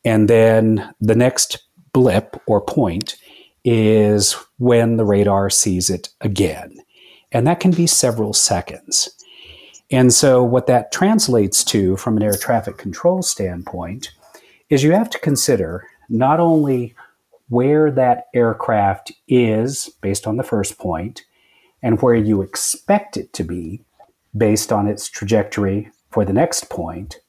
[0.04, 1.58] And then the next
[1.92, 3.16] blip or point
[3.64, 6.78] is when the radar sees it again.
[7.32, 9.10] And that can be several seconds.
[9.90, 14.12] And so, what that translates to from an air traffic control standpoint
[14.68, 16.94] is you have to consider not only
[17.48, 21.24] where that aircraft is based on the first point
[21.82, 23.80] and where you expect it to be
[24.36, 27.20] based on its trajectory for the next point,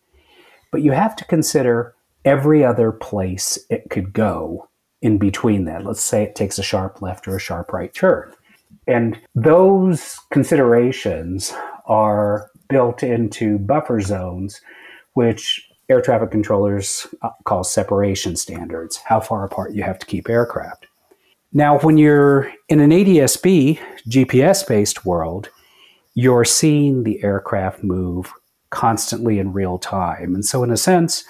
[0.72, 1.94] but you have to consider
[2.26, 4.68] every other place it could go
[5.04, 5.86] in between that.
[5.86, 8.34] Let's say it takes a sharp left or a sharp right turn.
[8.88, 11.54] And those considerations
[11.86, 14.60] are built into buffer zones,
[15.14, 20.28] which air traffic controllers uh, call separation standards, how far apart you have to keep
[20.28, 20.88] aircraft.
[21.54, 23.78] Now, when you're in an ADSB
[24.08, 25.52] GPS based world,
[26.16, 28.34] you're seeing the aircraft move
[28.70, 30.36] constantly in real time.
[30.36, 31.24] And so, in a sense,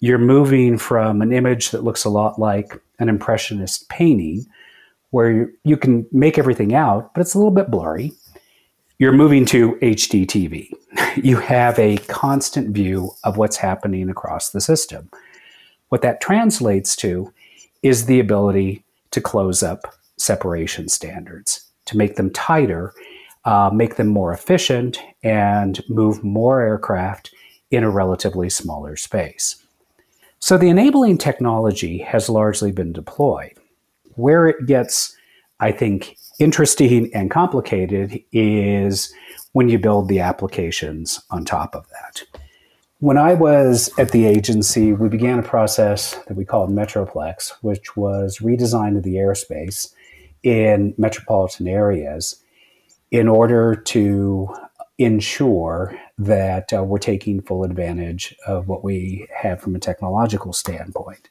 [0.00, 4.46] you're moving from an image that looks a lot like an impressionist painting
[5.10, 8.12] where you, you can make everything out, but it's a little bit blurry.
[8.98, 10.70] You're moving to HD TV.
[11.16, 15.10] You have a constant view of what's happening across the system.
[15.88, 17.32] What that translates to
[17.82, 22.94] is the ability to close up separation standards, to make them tighter,
[23.44, 27.34] uh, make them more efficient, and move more aircraft
[27.70, 29.56] in a relatively smaller space.
[30.38, 33.52] So the enabling technology has largely been deployed.
[34.14, 35.16] Where it gets,
[35.60, 39.12] I think, interesting and complicated is
[39.52, 42.22] when you build the applications on top of that.
[42.98, 47.96] When I was at the agency, we began a process that we called Metroplex, which
[47.96, 49.94] was redesign of the airspace
[50.42, 52.42] in metropolitan areas
[53.10, 54.54] in order to
[54.98, 61.28] ensure that uh, we're taking full advantage of what we have from a technological standpoint.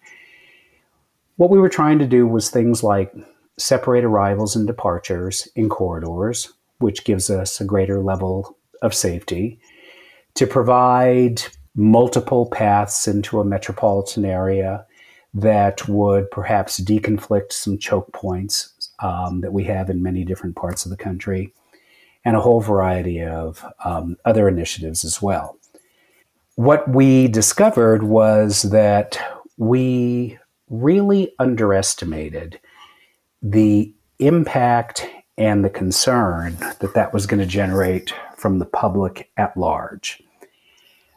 [1.38, 3.14] What we were trying to do was things like
[3.58, 9.60] separate arrivals and departures in corridors, which gives us a greater level of safety,
[10.34, 11.44] to provide
[11.76, 14.86] multiple paths into a metropolitan area
[15.34, 20.86] that would perhaps deconflict some choke points um, that we have in many different parts
[20.86, 21.54] of the country
[22.26, 25.58] and a whole variety of um, other initiatives as well.
[26.56, 29.18] What we discovered was that
[29.58, 30.38] we
[30.70, 32.60] really underestimated
[33.42, 35.08] the impact
[35.38, 40.22] and the concern that that was going to generate from the public at large.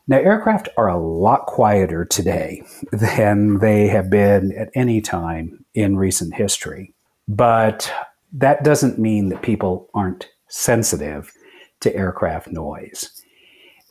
[0.06, 5.96] Now, aircraft are a lot quieter today than they have been at any time in
[5.96, 6.94] recent history.
[7.28, 7.92] But
[8.32, 11.32] that doesn't mean that people aren't sensitive
[11.80, 13.22] to aircraft noise.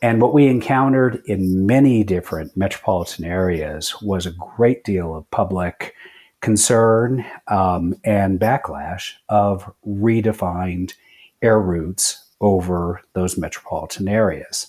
[0.00, 5.94] And what we encountered in many different metropolitan areas was a great deal of public
[6.40, 10.94] concern um, and backlash of redefined
[11.42, 14.68] air routes over those metropolitan areas.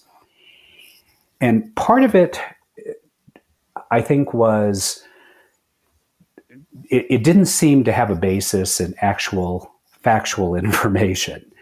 [1.41, 2.39] And part of it,
[3.91, 5.03] I think, was
[6.89, 9.71] it, it didn't seem to have a basis in actual
[10.01, 11.53] factual information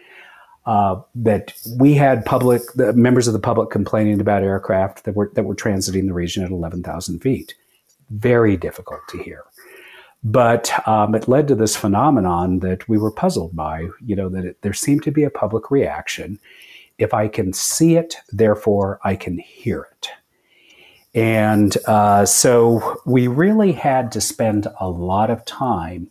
[0.66, 5.44] uh, that we had public members of the public complaining about aircraft that were that
[5.44, 7.54] were transiting the region at 11,000 feet.
[8.10, 9.44] Very difficult to hear,
[10.22, 13.88] but um, it led to this phenomenon that we were puzzled by.
[14.04, 16.38] You know that it, there seemed to be a public reaction.
[16.98, 20.10] If I can see it, therefore I can hear it.
[21.14, 26.08] And uh, so we really had to spend a lot of time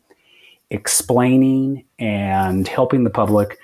[0.69, 3.57] explaining and helping the public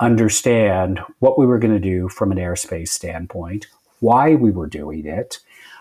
[0.00, 3.66] understand what we were going to do from an airspace standpoint,
[4.00, 5.38] why we were doing it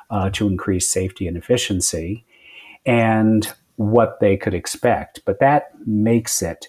[0.10, 2.26] uh, to increase safety and efficiency,
[2.86, 5.22] and what they could expect.
[5.26, 6.68] But that makes it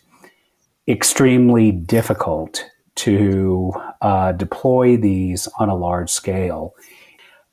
[0.88, 2.64] extremely difficult
[2.97, 6.74] to uh, deploy these on a large scale.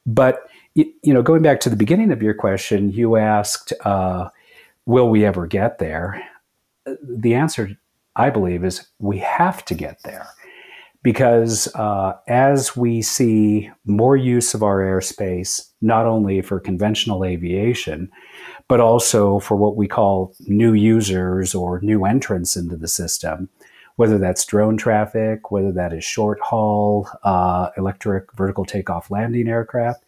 [0.06, 4.30] But you, know, going back to the beginning of your question, you asked, uh,
[4.86, 6.24] "Will we ever get there?"
[7.04, 7.78] The answer
[8.16, 10.28] I believe, is we have to get there
[11.04, 18.12] because uh, as we see more use of our airspace, not only for conventional aviation,
[18.68, 23.50] but also for what we call new users or new entrants into the system,
[23.96, 30.04] whether that's drone traffic, whether that is short haul, uh, electric vertical takeoff landing aircraft.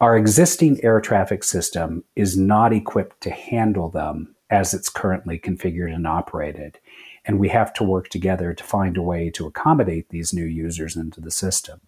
[0.00, 5.94] Our existing air traffic system is not equipped to handle them as it's currently configured
[5.94, 6.78] and operated.
[7.24, 10.96] And we have to work together to find a way to accommodate these new users
[10.96, 11.80] into the system.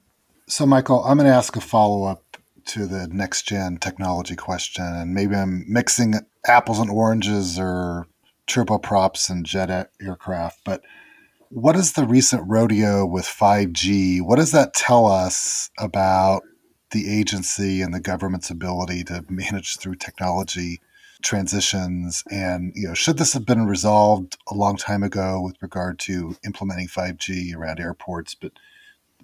[0.48, 2.22] So, Michael, I'm going to ask a follow up
[2.66, 4.84] to the NextGen technology question.
[4.84, 6.14] And maybe I'm mixing
[6.46, 8.06] apples and oranges or
[8.46, 10.60] turboprops and jet aircraft.
[10.64, 10.82] But
[11.50, 14.20] what is the recent rodeo with 5G?
[14.22, 16.42] What does that tell us about
[16.90, 20.80] the agency and the government's ability to manage through technology
[21.22, 25.98] transitions and you know should this have been resolved a long time ago with regard
[25.98, 28.52] to implementing 5G around airports but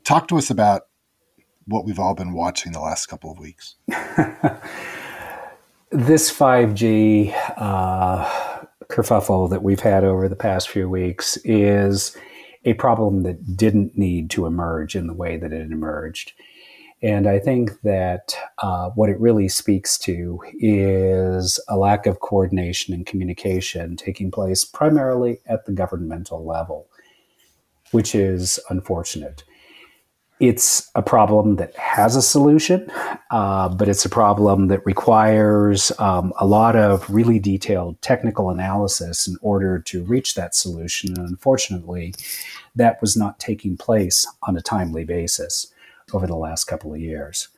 [0.02, 0.86] talk to us about
[1.66, 3.76] what we've all been watching the last couple of weeks.
[5.92, 8.24] This 5G uh,
[8.84, 12.16] kerfuffle that we've had over the past few weeks is
[12.64, 16.32] a problem that didn't need to emerge in the way that it emerged
[17.02, 22.94] and I think that uh, what it really speaks to is a lack of coordination
[22.94, 26.86] and communication taking place primarily at the governmental level,
[27.90, 29.42] which is unfortunate.
[30.42, 32.90] it's a problem that has a solution,
[33.30, 39.28] uh, but it's a problem that requires um, a lot of really detailed technical analysis
[39.28, 41.16] in order to reach that solution.
[41.16, 42.12] And unfortunately,
[42.74, 45.71] that was not taking place on a timely basis
[46.12, 47.48] over the last couple of years.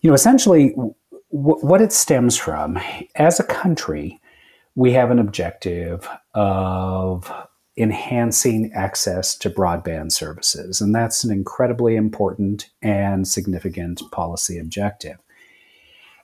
[0.00, 0.94] You know, essentially, w-
[1.30, 2.78] what it stems from,
[3.14, 4.20] as a country,
[4.74, 7.32] we have an objective of
[7.76, 10.80] enhancing access to broadband services.
[10.80, 15.18] And that's an incredibly important and significant policy objective.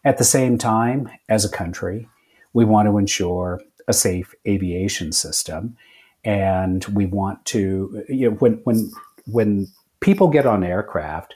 [0.05, 2.09] At the same time, as a country,
[2.53, 5.76] we want to ensure a safe aviation system.
[6.24, 8.90] And we want to, you know, when, when,
[9.26, 9.68] when
[10.01, 11.34] people get on aircraft,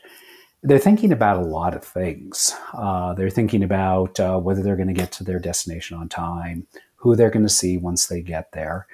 [0.62, 2.54] they're thinking about a lot of things.
[2.72, 6.66] Uh, they're thinking about uh, whether they're going to get to their destination on time,
[6.96, 8.86] who they're going to see once they get there.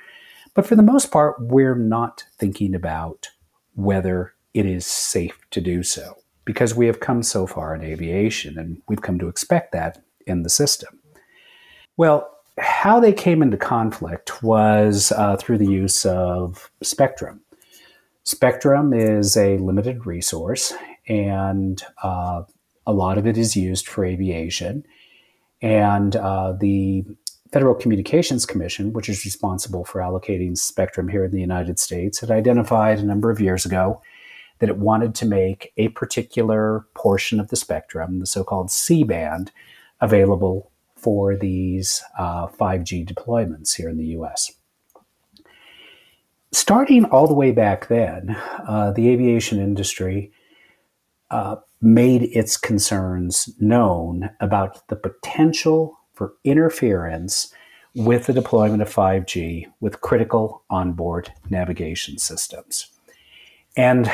[0.55, 3.29] But for the most part, we're not thinking about
[3.75, 8.59] whether it is safe to do so because we have come so far in aviation
[8.59, 10.99] and we've come to expect that in the system.
[11.99, 17.41] Well, how they came into conflict was uh, through the use of spectrum.
[18.29, 20.75] Spectrum is a limited resource,
[21.09, 22.43] and uh,
[22.87, 24.85] a lot of it is used for aviation.
[25.63, 27.07] And uh, the
[27.55, 32.31] Federal Communications Commission, which is responsible for allocating spectrum here in the United States, had
[32.31, 34.03] identified a number of years ago
[34.59, 39.05] that it wanted to make a particular portion of the spectrum, the so called C
[39.05, 39.53] band,
[40.03, 44.58] available for these uh, 5G deployments here in the US.
[46.53, 48.37] Starting all the way back then,
[48.67, 50.33] uh, the aviation industry
[51.31, 57.53] uh, made its concerns known about the potential for interference
[57.95, 62.89] with the deployment of 5G with critical onboard navigation systems.
[63.77, 64.11] And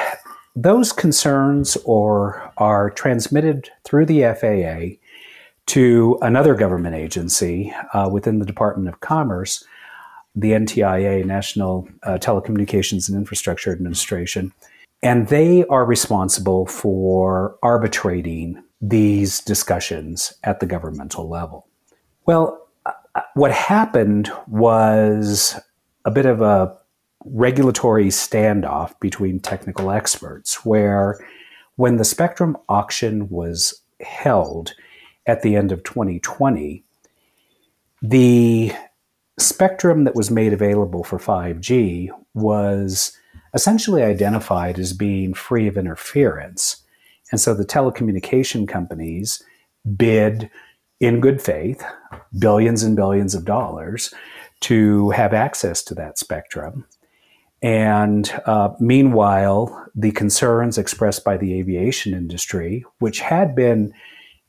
[0.57, 5.01] those concerns or are transmitted through the FAA
[5.67, 9.65] to another government agency uh, within the Department of Commerce,
[10.35, 14.53] the NTIA, National uh, Telecommunications and Infrastructure Administration,
[15.03, 21.69] and they are responsible for arbitrating these discussions at the governmental level.
[22.27, 22.93] Well, uh,
[23.35, 25.61] what happened was
[26.05, 26.77] a bit of a
[27.25, 31.19] regulatory standoff between technical experts, where
[31.77, 34.75] when the spectrum auction was held
[35.27, 36.85] at the end of 2020,
[38.03, 38.73] the
[39.39, 43.17] spectrum that was made available for 5G was
[43.55, 46.83] essentially identified as being free of interference.
[47.31, 49.43] And so the telecommunication companies
[49.97, 50.51] bid
[51.01, 51.85] in good faith
[52.39, 54.15] billions and billions of dollars
[54.61, 56.87] to have access to that spectrum.
[57.63, 63.93] And uh, meanwhile, the concerns expressed by the aviation industry, which had been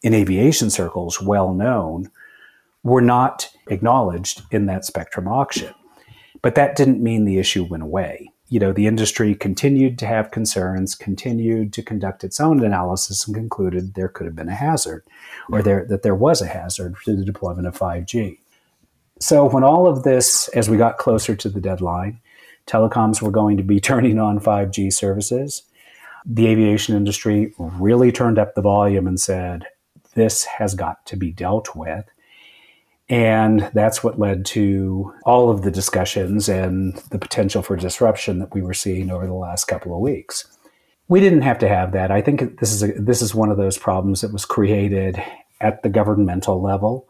[0.04, 2.12] in aviation circles well known,
[2.86, 5.74] were not acknowledged in that spectrum auction.
[6.42, 10.32] But that didn't mean the issue went away you know, the industry continued to have
[10.32, 15.04] concerns, continued to conduct its own analysis, and concluded there could have been a hazard,
[15.52, 18.38] or there that there was a hazard to the deployment of 5G.
[19.20, 22.20] So when all of this, as we got closer to the deadline,
[22.68, 25.64] telecoms were going to be turning on 5G services.
[26.26, 29.66] The aviation industry really turned up the volume and said,
[30.16, 32.06] this has got to be dealt with.
[33.08, 38.54] And that's what led to all of the discussions and the potential for disruption that
[38.54, 40.46] we were seeing over the last couple of weeks.
[41.08, 42.10] We didn't have to have that.
[42.10, 45.22] I think this is a, this is one of those problems that was created
[45.62, 47.08] at the governmental level.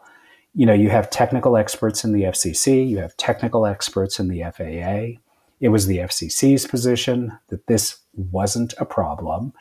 [0.53, 4.43] You know, you have technical experts in the FCC, you have technical experts in the
[4.43, 5.21] FAA.
[5.61, 9.53] It was the FCC's position that this wasn't a problem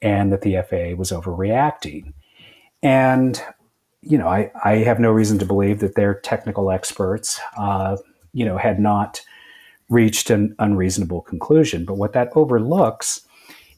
[0.00, 2.12] and that the FAA was overreacting.
[2.82, 3.42] And
[4.02, 7.96] you know, I, I have no reason to believe that their technical experts, uh,
[8.32, 9.22] you know, had not
[9.88, 11.84] reached an unreasonable conclusion.
[11.84, 13.26] But what that overlooks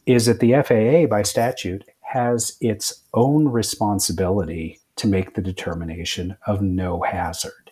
[0.07, 6.63] is that the FAA, by statute, has its own responsibility to make the determination of
[6.63, 7.71] no hazard.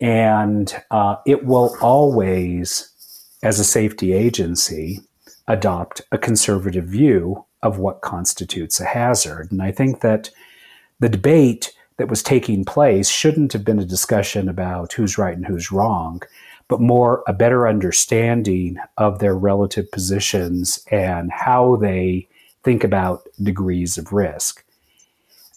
[0.00, 2.90] And uh, it will always,
[3.42, 5.00] as a safety agency,
[5.48, 9.50] adopt a conservative view of what constitutes a hazard.
[9.50, 10.30] And I think that
[11.00, 15.44] the debate that was taking place shouldn't have been a discussion about who's right and
[15.44, 16.22] who's wrong,
[16.68, 22.28] but more a better understanding of their relative positions and how they
[22.62, 24.64] think about degrees of risk.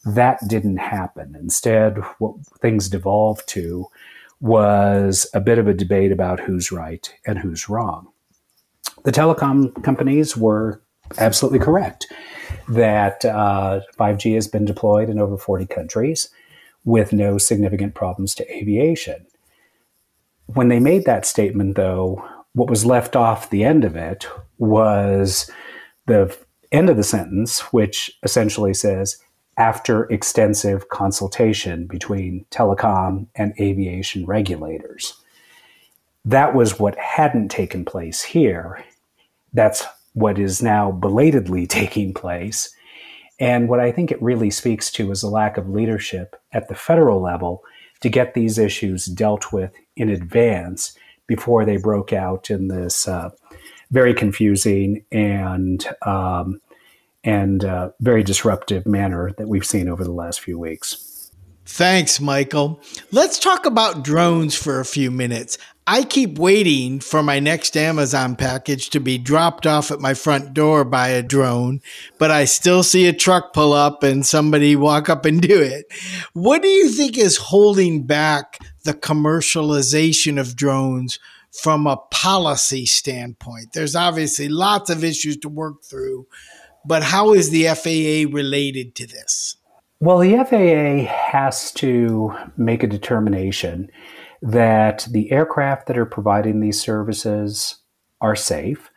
[0.05, 1.37] That didn't happen.
[1.39, 3.87] Instead, what things devolved to
[4.41, 8.09] was a bit of a debate about who's right and who's wrong.
[9.05, 10.82] The telecom companies were
[11.18, 12.07] absolutely correct
[12.70, 16.30] that uh, 5G has been deployed in over 40 countries
[16.86, 19.26] with no significant problems to aviation.
[20.47, 25.49] When they made that statement, though, what was left off the end of it was
[26.05, 26.36] the
[26.72, 29.18] end of the sentence, which essentially says,
[29.57, 35.14] after extensive consultation between telecom and aviation regulators.
[36.26, 38.84] That was what hadn't taken place here.
[39.53, 42.74] That's what is now belatedly taking place.
[43.39, 46.76] And what I think it really speaks to is a lack of leadership at the
[46.76, 47.64] federal level
[48.01, 50.95] to get these issues dealt with in advance
[51.28, 53.30] before they broke out in this uh,
[53.91, 56.59] very confusing and um,
[57.24, 61.12] and uh, very disruptive manner that we've seen over the last few weeks.
[61.66, 62.82] Thanks, Michael.
[63.11, 65.57] Let's talk about drones for a few minutes.
[65.88, 70.53] I keep waiting for my next Amazon package to be dropped off at my front
[70.53, 71.82] door by a drone,
[72.18, 75.86] but I still see a truck pull up and somebody walk up and do it.
[76.34, 81.20] What do you think is holding back the commercialization of drones
[81.51, 83.74] from a policy standpoint?
[83.74, 86.28] There's obviously lots of issues to work through,
[86.86, 89.57] but how is the FAA related to this?
[90.03, 93.89] Well, the FAA has to make a determination
[94.41, 97.77] that the aircraft that are providing these services
[98.19, 98.91] are safe.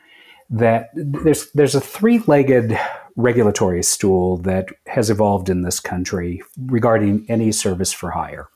[0.50, 2.76] That there's there's a three-legged
[3.14, 8.48] regulatory stool that has evolved in this country regarding any service for hire.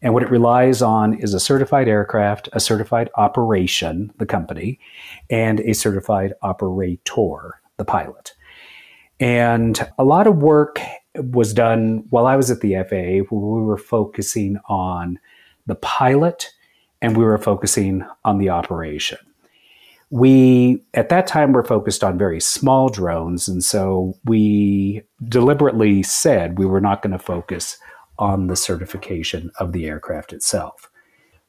[0.00, 4.80] And what it relies on is a certified aircraft, a certified operation, the company,
[5.28, 8.32] and a certified operator, the pilot.
[9.20, 10.80] And a lot of work
[11.16, 15.18] was done while I was at the FAA where we were focusing on
[15.66, 16.50] the pilot
[17.00, 19.18] and we were focusing on the operation.
[20.10, 23.48] We, at that time, were focused on very small drones.
[23.48, 27.78] And so we deliberately said we were not going to focus
[28.18, 30.88] on the certification of the aircraft itself.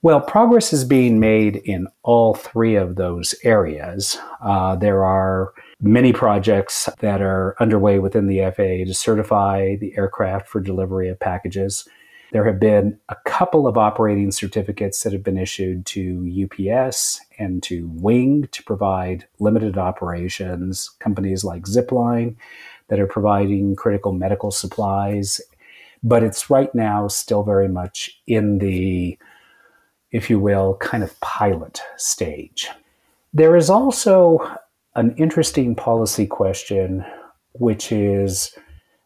[0.02, 4.18] Well, progress is being made in all three of those areas.
[4.42, 10.48] Uh, there are many projects that are underway within the FAA to certify the aircraft
[10.48, 11.88] for delivery of packages.
[12.32, 17.62] There have been a couple of operating certificates that have been issued to UPS and
[17.64, 22.36] to Wing to provide limited operations, companies like Zipline
[22.88, 25.40] that are providing critical medical supplies.
[26.04, 29.18] But it's right now still very much in the,
[30.12, 32.70] if you will, kind of pilot stage.
[33.34, 34.58] There is also
[34.96, 37.06] an interesting policy question,
[37.54, 38.56] which is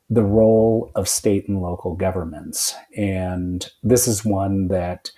[0.10, 2.76] the role of state and local governments.
[2.98, 5.12] And this is one that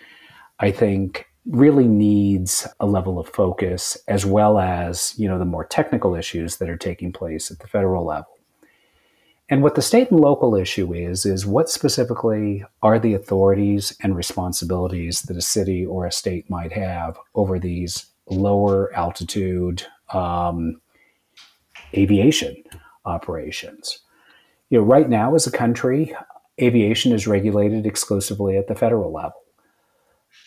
[0.60, 5.66] I think really needs a level of focus as well as, you know, the more
[5.66, 8.38] technical issues that are taking place at the federal level.
[9.50, 14.16] And what the state and local issue is, is what specifically are the authorities and
[14.16, 20.82] responsibilities that a city or a state might have over these lower altitude um,
[21.94, 22.64] aviation
[23.06, 24.00] operations?
[24.72, 26.16] you know, right now as a country,
[26.60, 29.34] aviation is regulated exclusively at the federal level.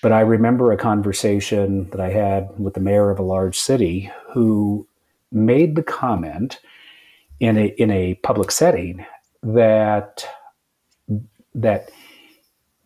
[0.02, 4.10] But I remember a conversation that I had with the mayor of a large city
[4.32, 4.88] who
[5.30, 6.58] made the comment
[7.38, 9.04] in a in a public setting
[9.42, 10.26] that
[11.54, 11.90] that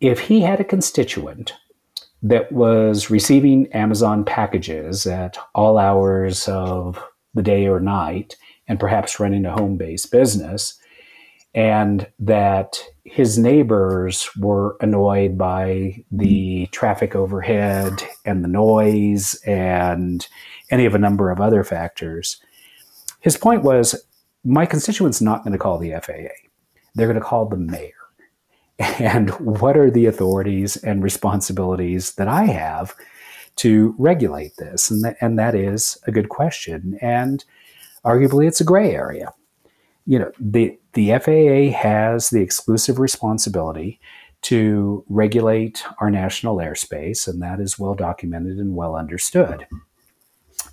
[0.01, 1.53] if he had a constituent
[2.21, 7.01] that was receiving Amazon packages at all hours of
[7.33, 8.35] the day or night
[8.67, 10.77] and perhaps running a home based business,
[11.55, 20.27] and that his neighbors were annoyed by the traffic overhead and the noise and
[20.69, 22.39] any of a number of other factors.
[23.19, 23.95] His point was
[24.43, 26.29] my constituent's not going to call the FAA,
[26.93, 27.98] they're going to call the mayor.
[28.79, 32.95] And what are the authorities and responsibilities that I have
[33.57, 34.89] to regulate this?
[34.89, 36.97] And, th- and that is a good question.
[37.01, 37.43] And
[38.05, 39.33] arguably, it's a gray area
[40.09, 43.99] you know, the, the FAA has the exclusive responsibility
[44.41, 49.67] to regulate our national airspace, and that is well documented and well understood.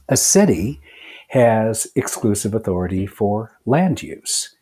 [0.09, 0.81] A city
[1.29, 4.57] has exclusive authority for land use,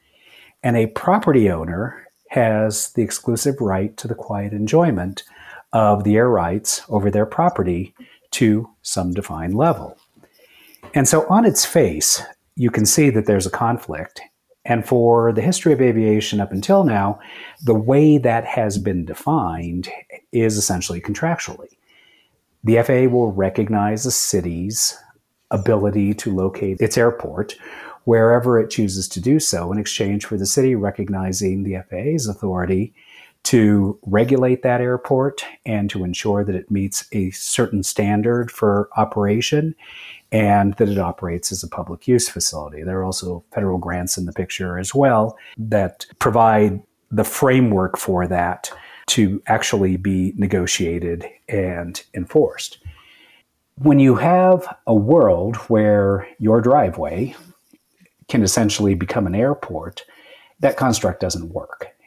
[0.64, 2.03] and a property owner
[2.34, 5.22] has the exclusive right to the quiet enjoyment
[5.72, 7.94] of the air rights over their property
[8.32, 9.96] to some defined level.
[10.94, 12.22] And so, on its face,
[12.56, 14.20] you can see that there's a conflict
[14.64, 17.20] and for the history of aviation up until now,
[17.64, 19.90] the way that has been defined
[20.32, 21.76] is essentially contractually.
[22.62, 24.98] The FAA will recognize a city's
[25.50, 27.56] ability to locate its airport
[28.04, 32.94] wherever it chooses to do so in exchange for the city recognizing the FAA's authority
[33.44, 39.74] to regulate that airport and to ensure that it meets a certain standard for operation
[40.32, 42.82] and that it operates as a public use facility.
[42.82, 48.26] There are also federal grants in the picture as well that provide the framework for
[48.26, 48.72] that
[49.06, 52.78] to actually be negotiated and enforced.
[53.76, 57.34] When you have a world where your driveway
[58.28, 60.04] can essentially become an airport,
[60.60, 61.88] that construct doesn't work.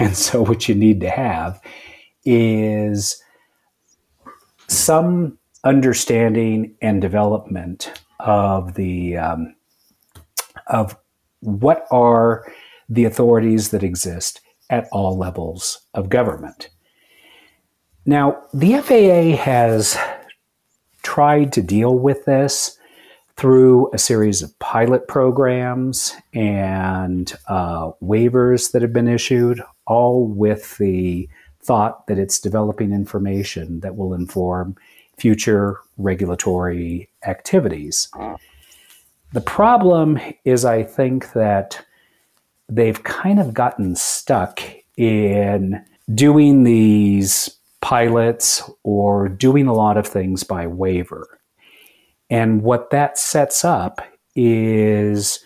[0.00, 1.60] And so, what you need to have
[2.24, 3.22] is
[4.66, 9.54] some understanding and development of the um,
[10.66, 10.96] of
[11.40, 12.52] what are
[12.88, 14.40] the authorities that exist
[14.70, 16.70] at all levels of government.
[18.06, 19.96] Now, the FAA has
[21.02, 22.78] tried to deal with this
[23.40, 30.76] through a series of pilot programs and uh, waivers that have been issued, all with
[30.76, 31.26] the
[31.62, 34.76] thought that it's developing information that will inform
[35.16, 38.08] future regulatory activities.
[39.32, 41.82] The problem is, I think that
[42.68, 44.60] they've kind of gotten stuck
[44.98, 45.82] in
[46.14, 51.39] doing these pilots or doing a lot of things by waiver.
[52.30, 54.00] And what that sets up
[54.36, 55.44] is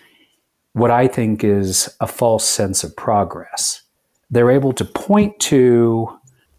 [0.75, 3.83] what I think is a false sense of progress.
[4.31, 6.09] They're able to point to,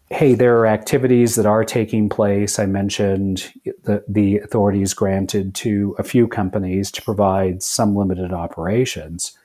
[0.09, 2.57] hey, there are activities that are taking place.
[2.57, 3.51] I mentioned
[3.83, 9.37] the, the authorities granted to a few companies to provide some limited operations.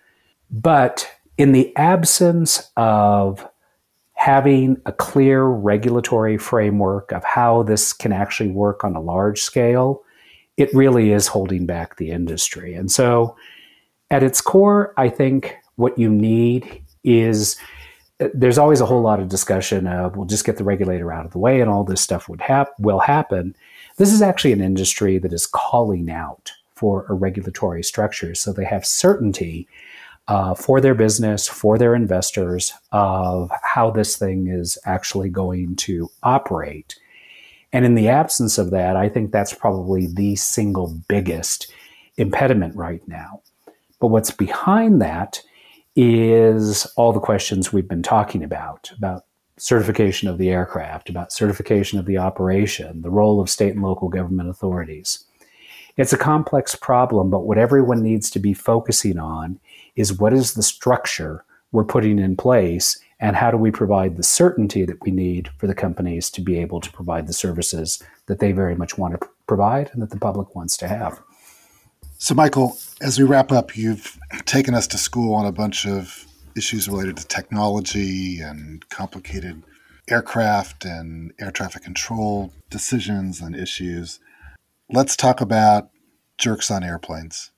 [0.51, 3.47] But in the absence of
[4.15, 10.03] having a clear regulatory framework of how this can actually work on a large scale,
[10.61, 12.75] it really is holding back the industry.
[12.75, 13.37] And so,
[14.11, 17.57] at its core, I think what you need is
[18.35, 21.33] there's always a whole lot of discussion of we'll just get the regulator out of
[21.33, 23.57] the way and all this stuff would hap- will happen.
[23.97, 28.65] This is actually an industry that is calling out for a regulatory structure so they
[28.65, 29.69] have certainty
[30.29, 36.09] uh, for their business, for their investors, of how this thing is actually going to
[36.23, 37.00] operate.
[37.73, 41.73] And in the absence of that, I think that's probably the single biggest
[42.17, 43.43] impediment right now.
[44.01, 45.41] But what's behind that
[45.97, 49.25] is all the questions we've been talking about about
[49.57, 54.09] certification of the aircraft, about certification of the operation, the role of state and local
[54.09, 55.25] government authorities.
[55.97, 59.61] It's a complex problem, but what everyone needs to be focusing on
[59.97, 64.23] is what is the structure we're putting in place and how do we provide the
[64.23, 68.39] certainty that we need for the companies to be able to provide the services that
[68.39, 71.21] they very much want to provide and that the public wants to have.
[72.17, 76.27] So, Michael, as we wrap up, you've taken us to school on a bunch of
[76.57, 79.63] issues related to technology and complicated
[80.09, 84.19] aircraft and air traffic control decisions and issues.
[84.91, 85.91] Let's talk about
[86.37, 87.51] jerks on airplanes.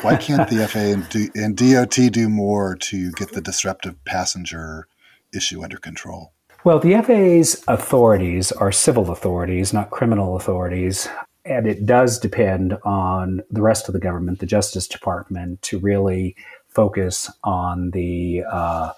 [0.00, 4.88] Why can't the FAA and, and DOT do more to get the disruptive passenger
[5.34, 6.32] issue under control?
[6.64, 11.08] Well, the FAA's authorities are civil authorities, not criminal authorities.
[11.44, 16.36] And it does depend on the rest of the government, the Justice Department, to really
[16.68, 18.92] focus on the uh,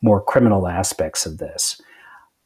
[0.00, 1.80] more criminal aspects of this.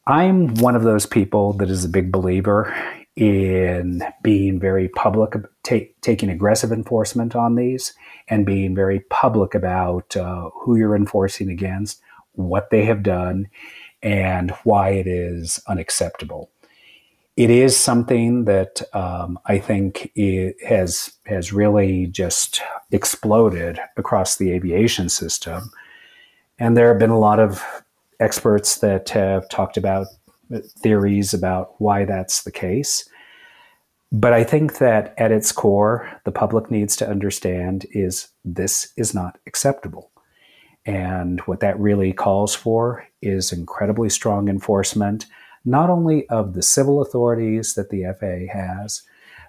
[0.06, 2.74] I'm one of those people that is a big believer
[3.16, 7.94] in being very public, taking aggressive enforcement on these,
[8.28, 12.02] and being very public about uh, who you're enforcing against,
[12.34, 13.48] what they have done,
[14.02, 16.50] and why it is unacceptable.
[17.36, 20.12] It is something that um, I think
[20.66, 22.62] has has really just
[22.92, 25.70] exploded across the aviation system,
[26.58, 27.64] and there have been a lot of
[28.20, 30.06] experts that have talked about
[30.82, 33.08] theories about why that's the case.
[34.12, 39.12] But I think that at its core, the public needs to understand is this is
[39.12, 40.12] not acceptable.
[40.86, 45.26] And what that really calls for is incredibly strong enforcement,
[45.64, 49.02] not only of the civil authorities that the FAA has,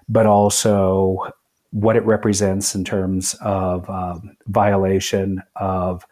[0.08, 1.30] but also
[1.70, 6.06] what it represents in terms of um, violation of,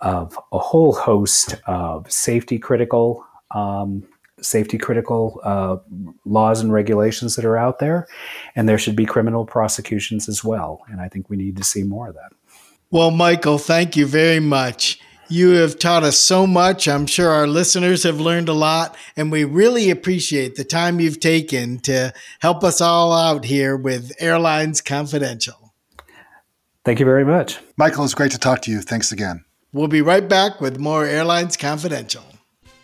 [0.00, 4.04] of a whole host of safety critical um,
[4.40, 5.76] safety critical uh,
[6.24, 8.06] laws and regulations that are out there,
[8.56, 10.82] and there should be criminal prosecutions as well.
[10.88, 12.32] And I think we need to see more of that.
[12.94, 15.00] Well, Michael, thank you very much.
[15.28, 16.86] You have taught us so much.
[16.86, 21.18] I'm sure our listeners have learned a lot, and we really appreciate the time you've
[21.18, 25.74] taken to help us all out here with Airlines Confidential.
[26.84, 27.58] Thank you very much.
[27.76, 28.80] Michael, it's great to talk to you.
[28.80, 29.44] Thanks again.
[29.72, 32.22] We'll be right back with more Airlines Confidential.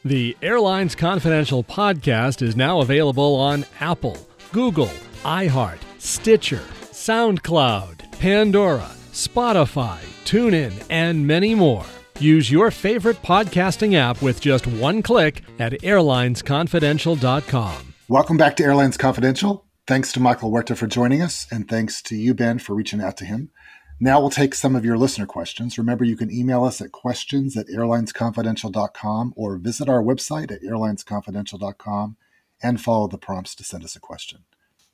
[0.04, 4.18] The Airlines Confidential podcast is now available on Apple,
[4.50, 4.90] Google,
[5.22, 11.84] iHeart, Stitcher, SoundCloud, Pandora, Spotify, TuneIn, and many more.
[12.18, 17.94] Use your favorite podcasting app with just one click at airlinesconfidential.com.
[18.08, 19.66] Welcome back to Airlines Confidential.
[19.86, 23.16] Thanks to Michael Huerta for joining us, and thanks to you, Ben, for reaching out
[23.18, 23.50] to him.
[23.98, 25.76] Now we'll take some of your listener questions.
[25.76, 32.16] Remember, you can email us at questions at airlinesconfidential.com or visit our website at airlinesconfidential.com
[32.62, 34.40] and follow the prompts to send us a question.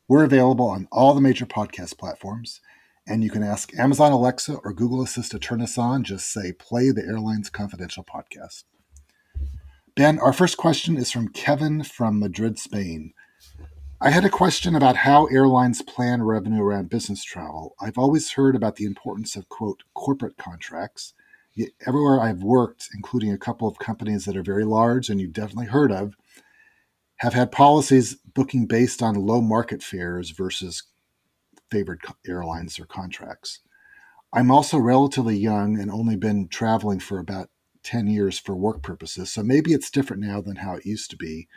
[0.08, 2.60] We're available on all the major podcast platforms,
[3.07, 6.02] and you can ask Amazon Alexa or Google Assist to turn us on.
[6.04, 8.64] Just say, play the Airlines Confidential podcast.
[9.94, 13.12] Ben, our first question is from Kevin from Madrid, Spain.
[13.98, 17.74] I had a question about how airlines plan revenue around business travel.
[17.80, 21.14] I've always heard about the importance of, quote, corporate contracts.
[21.54, 25.32] Yet everywhere I've worked, including a couple of companies that are very large and you've
[25.32, 26.14] definitely heard of,
[27.16, 30.82] have had policies booking based on low market fares versus
[31.70, 33.60] favored airlines or contracts.
[34.32, 37.50] I'm also relatively young and only been traveling for about
[37.84, 41.16] 10 years for work purposes, so maybe it's different now than how it used to
[41.16, 41.48] be.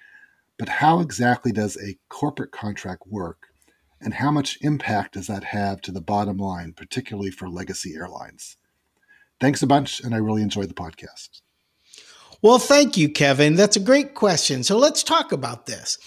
[0.57, 3.47] But how exactly does a corporate contract work?
[4.01, 8.57] And how much impact does that have to the bottom line, particularly for legacy airlines?
[9.39, 11.41] Thanks a bunch, and I really enjoyed the podcast.
[12.41, 13.55] Well, thank you, Kevin.
[13.55, 14.64] That's a great question.
[14.64, 15.97] So let's talk about this.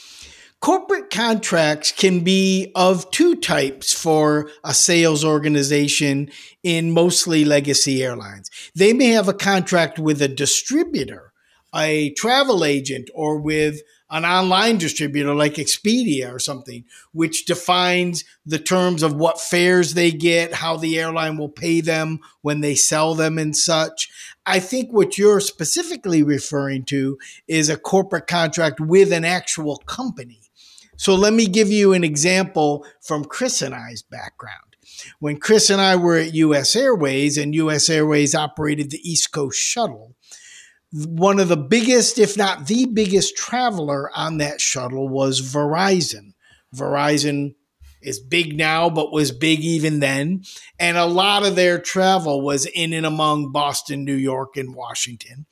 [0.63, 6.31] Corporate contracts can be of two types for a sales organization
[6.63, 8.49] in mostly legacy airlines.
[8.73, 11.33] They may have a contract with a distributor,
[11.75, 18.61] a travel agent, or with an online distributor like Expedia or something, which defines the
[18.61, 23.17] terms of what fares they get, how the airline will pay them when they sell
[23.17, 24.13] them, and such.
[24.47, 30.42] I think what you're specifically referring to is a corporate contract with an actual company.
[31.03, 34.77] So let me give you an example from Chris and I's background.
[35.19, 39.59] When Chris and I were at US Airways and US Airways operated the East Coast
[39.59, 40.15] Shuttle,
[40.93, 46.35] one of the biggest, if not the biggest traveler on that shuttle was Verizon.
[46.73, 47.57] Verizon
[48.01, 50.45] is big now, but was big even then.
[50.79, 55.47] And a lot of their travel was in and among Boston, New York, and Washington.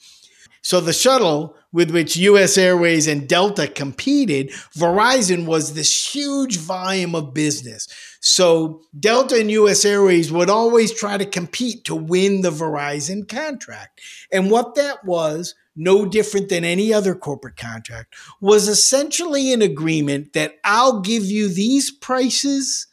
[0.62, 7.14] So the shuttle with which US Airways and Delta competed, Verizon was this huge volume
[7.14, 7.88] of business.
[8.20, 14.00] So Delta and US Airways would always try to compete to win the Verizon contract.
[14.32, 20.32] And what that was, no different than any other corporate contract, was essentially an agreement
[20.34, 22.86] that I'll give you these prices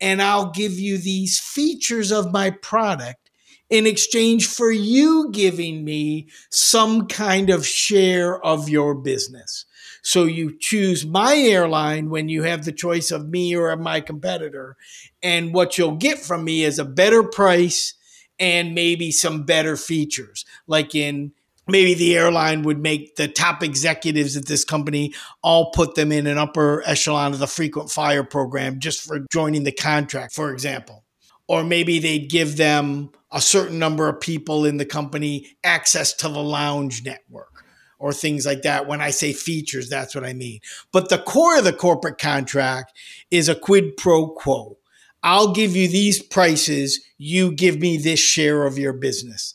[0.00, 3.29] and I'll give you these features of my product
[3.70, 9.64] in exchange for you giving me some kind of share of your business.
[10.02, 14.76] So you choose my airline when you have the choice of me or my competitor.
[15.22, 17.94] And what you'll get from me is a better price
[18.38, 20.44] and maybe some better features.
[20.66, 21.32] Like in
[21.68, 26.26] maybe the airline would make the top executives at this company all put them in
[26.26, 31.04] an upper echelon of the frequent flyer program just for joining the contract, for example.
[31.46, 36.28] Or maybe they'd give them a certain number of people in the company access to
[36.28, 37.64] the lounge network
[37.98, 38.88] or things like that.
[38.88, 40.60] When I say features, that's what I mean.
[40.92, 42.92] But the core of the corporate contract
[43.30, 44.78] is a quid pro quo.
[45.22, 49.54] I'll give you these prices, you give me this share of your business.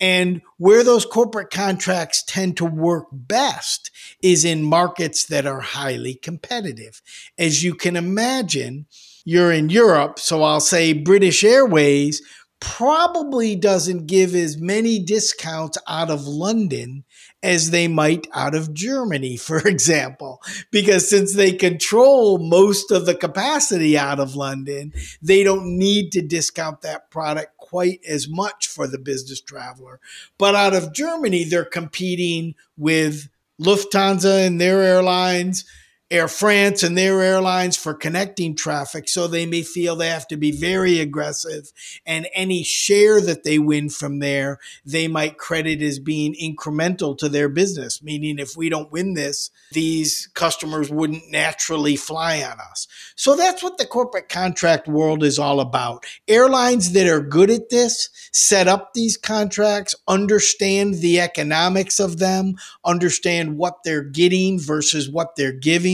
[0.00, 6.16] And where those corporate contracts tend to work best is in markets that are highly
[6.16, 7.00] competitive.
[7.38, 8.86] As you can imagine,
[9.24, 12.20] you're in Europe, so I'll say British Airways
[12.64, 17.04] probably doesn't give as many discounts out of London
[17.42, 20.40] as they might out of Germany, for example,
[20.70, 26.22] because since they control most of the capacity out of London, they don't need to
[26.22, 30.00] discount that product quite as much for the business traveler.
[30.38, 33.28] But out of Germany, they're competing with
[33.60, 35.66] Lufthansa and their airlines
[36.10, 39.08] Air France and their airlines for connecting traffic.
[39.08, 41.72] So they may feel they have to be very aggressive.
[42.04, 47.28] And any share that they win from there, they might credit as being incremental to
[47.30, 52.86] their business, meaning if we don't win this, these customers wouldn't naturally fly on us.
[53.16, 56.04] So that's what the corporate contract world is all about.
[56.28, 62.56] Airlines that are good at this set up these contracts, understand the economics of them,
[62.84, 65.93] understand what they're getting versus what they're giving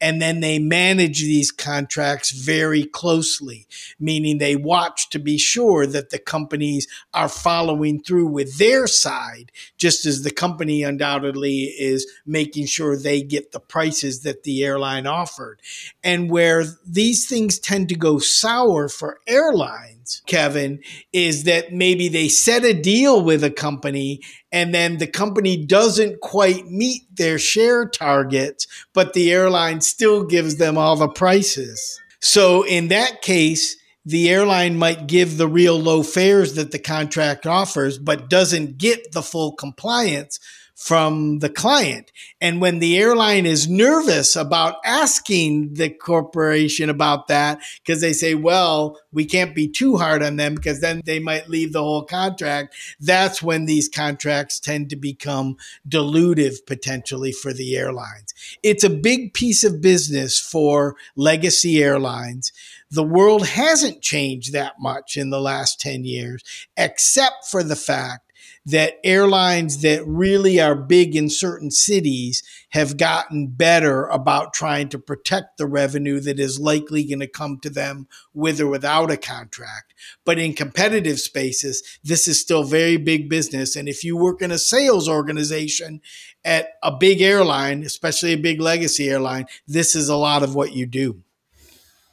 [0.00, 3.66] And then they manage these contracts very closely,
[3.98, 9.52] meaning they watch to be sure that the companies are following through with their side,
[9.76, 15.06] just as the company undoubtedly is making sure they get the prices that the airline
[15.06, 15.60] offered.
[16.02, 20.80] And where these things tend to go sour for airlines, Kevin,
[21.12, 24.20] is that maybe they set a deal with a company
[24.52, 30.56] and then the company doesn't quite meet their share targets, but the airline still gives
[30.56, 32.00] them all the prices.
[32.20, 37.46] So in that case, the airline might give the real low fares that the contract
[37.46, 40.40] offers, but doesn't get the full compliance
[40.80, 42.10] from the client.
[42.40, 48.34] And when the airline is nervous about asking the corporation about that, because they say,
[48.34, 52.04] well, we can't be too hard on them because then they might leave the whole
[52.04, 52.74] contract.
[52.98, 58.32] That's when these contracts tend to become dilutive potentially for the airlines.
[58.62, 62.52] It's a big piece of business for legacy airlines.
[62.90, 66.42] The world hasn't changed that much in the last 10 years,
[66.74, 68.29] except for the fact
[68.70, 74.98] that airlines that really are big in certain cities have gotten better about trying to
[74.98, 79.16] protect the revenue that is likely going to come to them with or without a
[79.16, 79.94] contract.
[80.24, 83.76] But in competitive spaces, this is still very big business.
[83.76, 86.00] And if you work in a sales organization
[86.44, 90.72] at a big airline, especially a big legacy airline, this is a lot of what
[90.72, 91.22] you do.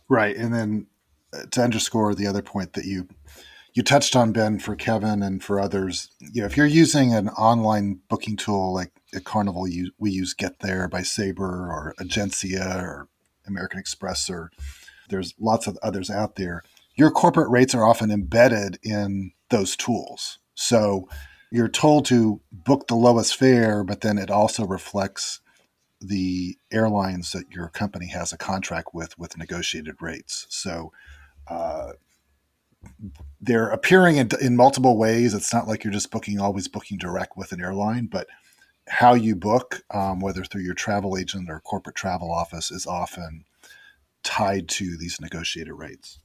[0.10, 0.36] Right.
[0.36, 0.88] And then
[1.34, 3.08] uh, to underscore the other point that you
[3.78, 6.10] you touched on Ben for Kevin and for others.
[6.20, 10.34] You know, if you're using an online booking tool like at Carnival, you, we use
[10.34, 13.08] GetThere by Sabre or Egencia or
[13.46, 14.50] American Express, or
[15.10, 16.64] there's lots of others out there.
[16.96, 20.40] Your corporate rates are often embedded in those tools.
[20.56, 21.08] So
[21.52, 25.40] you're told to book the lowest fare, but then it also reflects
[26.02, 30.48] the airlines that your company has a contract with with negotiated rates.
[30.50, 30.92] So
[31.48, 31.92] uh,
[33.42, 35.34] they're appearing in, in multiple ways.
[35.34, 38.28] It's not like you're just booking always booking direct with an airline, but
[38.88, 43.44] how you book, um, whether through your travel agent or corporate travel office, is often
[44.24, 46.20] tied to these negotiated rates.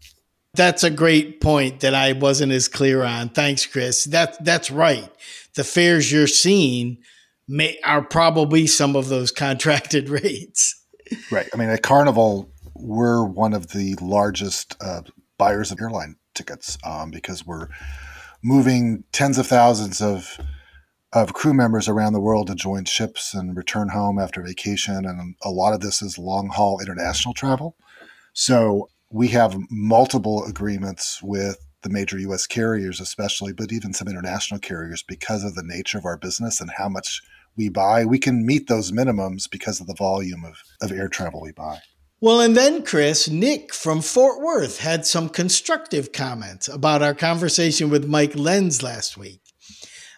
[0.54, 3.30] That's a great point that I wasn't as clear on.
[3.30, 4.04] Thanks, Chris.
[4.04, 5.10] That that's right.
[5.54, 6.98] The fares you're seeing
[7.48, 10.78] may are probably some of those contracted rates.
[11.30, 11.48] Right.
[11.52, 15.02] I mean, at Carnival, we're one of the largest uh,
[15.38, 17.68] buyers of airline tickets um, because we're
[18.42, 20.38] moving tens of thousands of
[21.12, 25.34] of crew members around the world to join ships and return home after vacation, and
[25.42, 27.76] a lot of this is long haul international travel.
[28.32, 32.46] So we have multiple agreements with the major U.S.
[32.46, 36.70] carriers, especially, but even some international carriers, because of the nature of our business and
[36.78, 37.20] how much
[37.56, 38.06] we buy.
[38.06, 41.80] We can meet those minimums because of the volume of, of air travel we buy.
[42.22, 47.90] Well, and then, Chris, Nick from Fort Worth had some constructive comments about our conversation
[47.90, 49.40] with Mike Lenz last week.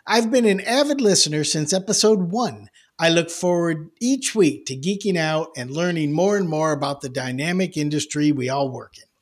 [0.07, 2.69] I've been an avid listener since episode one.
[2.99, 7.09] I look forward each week to geeking out and learning more and more about the
[7.09, 9.14] dynamic industry we all work in.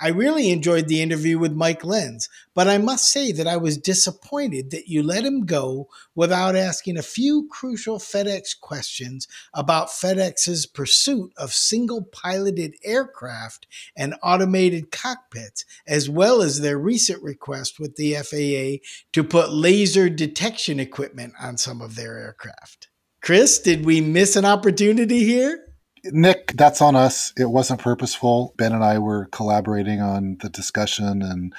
[0.00, 3.76] I really enjoyed the interview with Mike Lenz, but I must say that I was
[3.76, 10.66] disappointed that you let him go without asking a few crucial FedEx questions about FedEx's
[10.66, 17.96] pursuit of single piloted aircraft and automated cockpits, as well as their recent request with
[17.96, 22.88] the FAA to put laser detection equipment on some of their aircraft.
[23.20, 25.67] Chris, did we miss an opportunity here?
[26.04, 27.32] Nick, that's on us.
[27.36, 28.54] It wasn't purposeful.
[28.56, 31.54] Ben and I were collaborating on the discussion and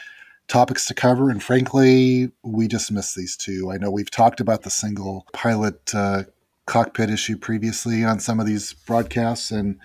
[0.47, 1.29] topics to cover.
[1.29, 3.71] And frankly, we just missed these two.
[3.71, 6.23] I know we've talked about the single pilot uh,
[6.65, 9.79] cockpit issue previously on some of these broadcasts, and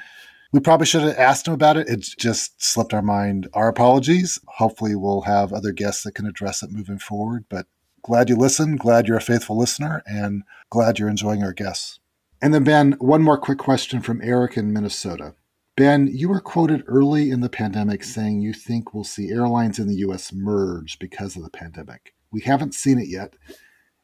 [0.53, 1.89] we probably should have asked him about it.
[1.89, 3.49] It just slipped our mind.
[3.55, 4.39] Our apologies.
[4.47, 7.45] Hopefully, we'll have other guests that can address it moving forward.
[7.49, 7.67] But
[8.03, 12.01] glad you listened, glad you're a faithful listener, and glad you're enjoying our guests.
[12.45, 15.35] And then, Ben, one more quick question from Eric in Minnesota.
[15.79, 19.89] Ben, you were quoted early in the pandemic saying you think we'll see airlines in
[19.89, 20.31] the U.S.
[20.31, 22.13] merge because of the pandemic.
[22.31, 23.33] We haven't seen it yet.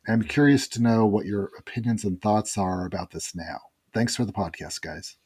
[0.09, 3.59] I'm curious to know what your opinions and thoughts are about this now.
[3.93, 5.17] Thanks for the podcast, guys.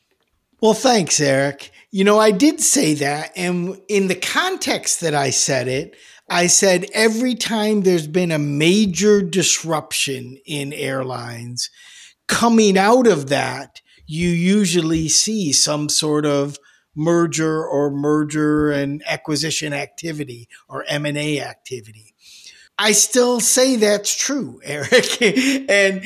[0.60, 1.70] Well, thanks, Eric.
[1.92, 3.30] You know, I did say that.
[3.36, 5.94] And in the context that I said it,
[6.28, 11.70] I said every time there's been a major disruption in airlines,
[12.26, 16.58] coming out of that, you usually see some sort of
[16.94, 22.14] merger or merger and acquisition activity or M&A activity.
[22.78, 25.22] I still say that's true, Eric.
[25.68, 26.04] and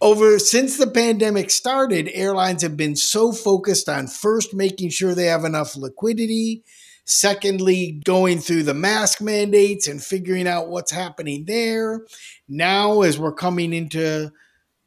[0.00, 5.26] over since the pandemic started, airlines have been so focused on first making sure they
[5.26, 6.62] have enough liquidity,
[7.04, 12.04] secondly, going through the mask mandates and figuring out what's happening there.
[12.48, 14.32] Now, as we're coming into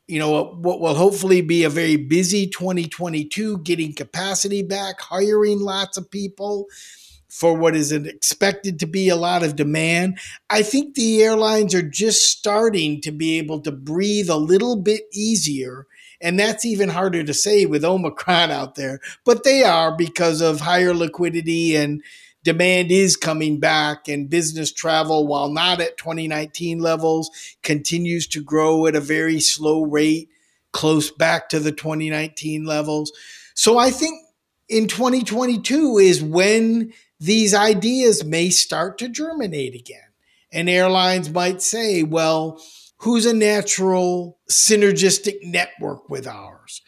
[0.09, 5.97] you know what will hopefully be a very busy 2022 getting capacity back hiring lots
[5.97, 6.65] of people
[7.29, 10.17] for what is expected to be a lot of demand.
[10.49, 15.03] I think the airlines are just starting to be able to breathe a little bit
[15.13, 15.85] easier.
[16.21, 20.59] And that's even harder to say with Omicron out there, but they are because of
[20.59, 22.03] higher liquidity and
[22.51, 27.29] demand is coming back and business travel while not at 2019 levels
[27.63, 30.29] continues to grow at a very slow rate
[30.71, 33.11] close back to the 2019 levels
[33.53, 34.23] so i think
[34.69, 39.99] in 2022 is when these ideas may start to germinate again.
[40.51, 42.61] And airlines might say, well,
[42.97, 46.81] who's a natural synergistic network with ours?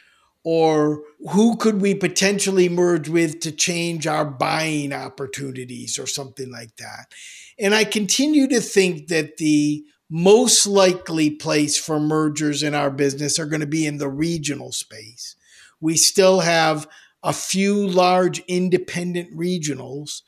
[0.44, 6.76] Or who could we potentially merge with to change our buying opportunities or something like
[6.78, 7.14] that?
[7.60, 13.40] And I continue to think that the most likely place for mergers in our business
[13.40, 15.36] are going to be in the regional space.
[15.80, 16.88] We still have
[17.24, 20.22] a few large independent regionals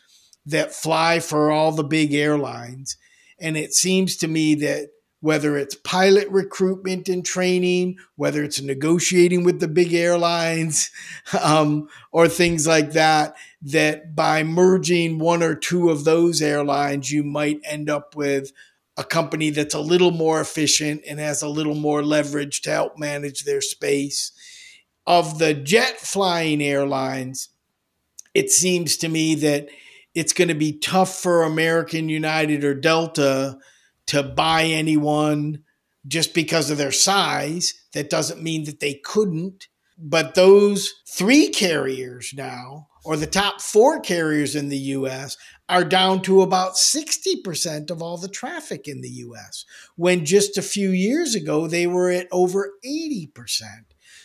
[0.46, 2.98] that fly for all the big airlines.
[3.40, 4.90] And it seems to me that
[5.24, 10.92] whether it's pilot recruitment and training, whether it's negotiating with the big airlines,
[11.42, 17.24] um, or things like that, that by merging one or two of those airlines, you
[17.24, 18.52] might end up with
[18.98, 22.98] a company that's a little more efficient and has a little more leverage to help
[22.98, 24.34] manage their space.
[25.08, 27.48] Of the jet flying airlines,
[28.34, 29.70] it seems to me that
[30.14, 33.58] it's going to be tough for American United or Delta
[34.08, 35.64] to buy anyone
[36.08, 37.74] just because of their size.
[37.94, 39.68] That doesn't mean that they couldn't.
[39.98, 45.38] But those three carriers now, or the top four carriers in the US,
[45.70, 50.62] are down to about 60% of all the traffic in the US, when just a
[50.62, 53.30] few years ago they were at over 80%.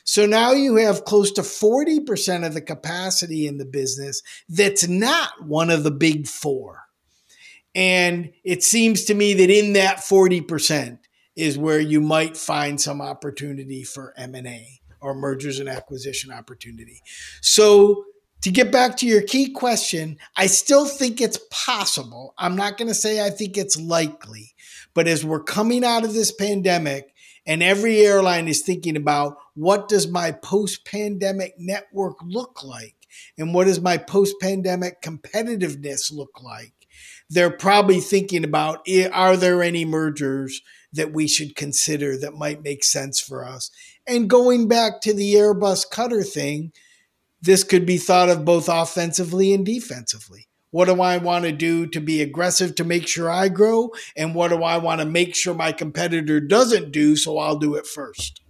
[0.04, 5.44] So now you have close to 40% of the capacity in the business that's not
[5.46, 6.87] one of the big four.
[7.74, 10.98] And it seems to me that in that 40%
[11.36, 17.00] is where you might find some opportunity for M&A or mergers and acquisition opportunity.
[17.40, 18.04] So
[18.40, 22.34] to get back to your key question, I still think it's possible.
[22.38, 24.54] I'm not going to say I think it's likely,
[24.94, 27.12] but as we're coming out of this pandemic,
[27.48, 32.94] and every airline is thinking about what does my post pandemic network look like?
[33.38, 36.74] And what does my post pandemic competitiveness look like?
[37.30, 42.62] They're probably thinking about eh, are there any mergers that we should consider that might
[42.62, 43.70] make sense for us?
[44.06, 46.72] And going back to the Airbus Qatar thing,
[47.40, 50.48] this could be thought of both offensively and defensively.
[50.70, 53.90] What do I want to do to be aggressive to make sure I grow?
[54.16, 57.16] And what do I want to make sure my competitor doesn't do?
[57.16, 58.42] So I'll do it first.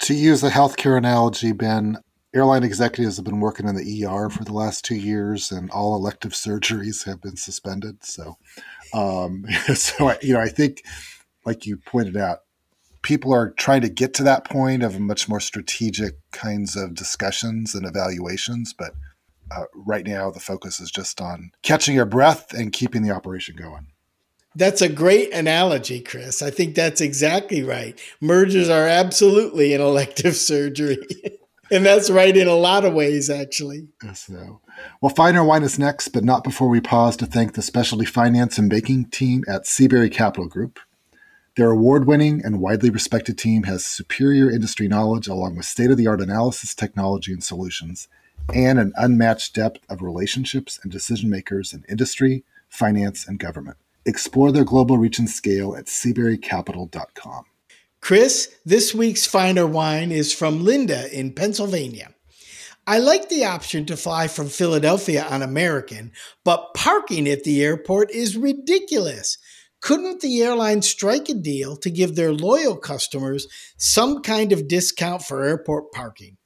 [0.00, 1.98] To use a healthcare analogy, Ben,
[2.34, 5.96] airline executives have been working in the ER for the last two years, and all
[5.96, 8.04] elective surgeries have been suspended.
[8.04, 8.36] So,
[8.94, 10.82] um, so I, you know, I think,
[11.44, 12.40] like you pointed out,
[13.02, 17.74] people are trying to get to that point of much more strategic kinds of discussions
[17.74, 18.92] and evaluations, but
[19.50, 23.56] uh, right now the focus is just on catching your breath and keeping the operation
[23.56, 23.86] going.
[24.54, 26.42] That's a great analogy, Chris.
[26.42, 27.98] I think that's exactly right.
[28.20, 30.98] Mergers are absolutely an elective surgery.
[31.70, 33.88] And that's right in a lot of ways, actually.
[34.14, 34.60] So,
[35.00, 38.58] well, Finer Wine is next, but not before we pause to thank the specialty finance
[38.58, 40.78] and banking team at Seabury Capital Group.
[41.56, 45.96] Their award winning and widely respected team has superior industry knowledge along with state of
[45.96, 48.06] the art analysis technology and solutions
[48.54, 53.76] and an unmatched depth of relationships and decision makers in industry, finance, and government.
[54.06, 57.44] Explore their global reach and scale at seaburycapital.com.
[58.00, 62.14] Chris, this week's finer wine is from Linda in Pennsylvania.
[62.86, 66.12] I like the option to fly from Philadelphia on American,
[66.42, 69.36] but parking at the airport is ridiculous.
[69.80, 73.46] Couldn't the airline strike a deal to give their loyal customers
[73.76, 76.38] some kind of discount for airport parking?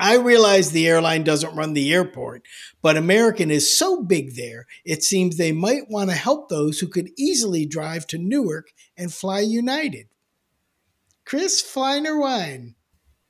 [0.00, 2.46] I realize the airline doesn't run the airport,
[2.80, 6.86] but American is so big there, it seems they might want to help those who
[6.86, 10.06] could easily drive to Newark and fly United.
[11.28, 12.74] Chris, flying or wine?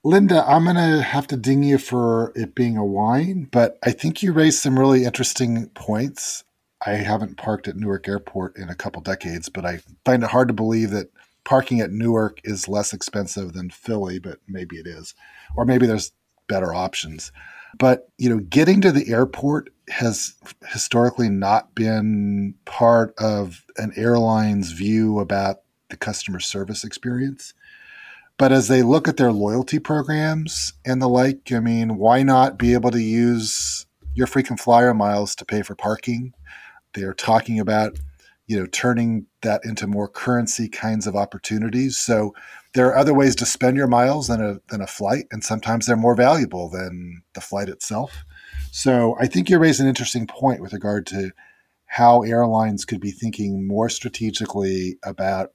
[0.04, 3.90] Linda, I'm going to have to ding you for it being a whine, but I
[3.90, 6.44] think you raised some really interesting points.
[6.86, 10.46] I haven't parked at Newark Airport in a couple decades, but I find it hard
[10.46, 11.10] to believe that
[11.42, 15.16] parking at Newark is less expensive than Philly, but maybe it is.
[15.56, 16.12] Or maybe there's
[16.46, 17.32] better options.
[17.80, 20.36] But, you know, getting to the airport has
[20.68, 27.54] historically not been part of an airline's view about the customer service experience.
[28.38, 32.58] But as they look at their loyalty programs and the like, I mean, why not
[32.58, 36.32] be able to use your frequent flyer miles to pay for parking?
[36.94, 37.98] They're talking about
[38.48, 42.34] you know turning that into more currency kinds of opportunities so
[42.74, 45.86] there are other ways to spend your miles than a than a flight and sometimes
[45.86, 48.24] they're more valuable than the flight itself
[48.72, 51.30] so i think you raise an interesting point with regard to
[51.86, 55.50] how airlines could be thinking more strategically about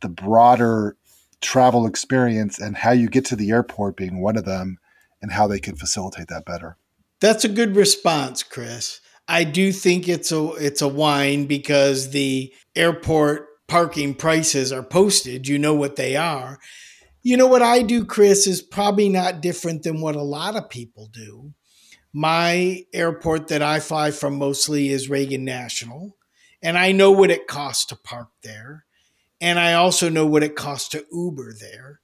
[0.00, 0.96] the broader
[1.40, 4.78] travel experience and how you get to the airport being one of them
[5.22, 6.76] and how they can facilitate that better
[7.20, 12.52] that's a good response chris I do think it's a it's a whine because the
[12.74, 15.48] airport parking prices are posted.
[15.48, 16.58] You know what they are.
[17.22, 20.70] You know what I do, Chris, is probably not different than what a lot of
[20.70, 21.52] people do.
[22.12, 26.16] My airport that I fly from mostly is Reagan National,
[26.62, 28.85] and I know what it costs to park there.
[29.40, 32.00] And I also know what it costs to Uber there.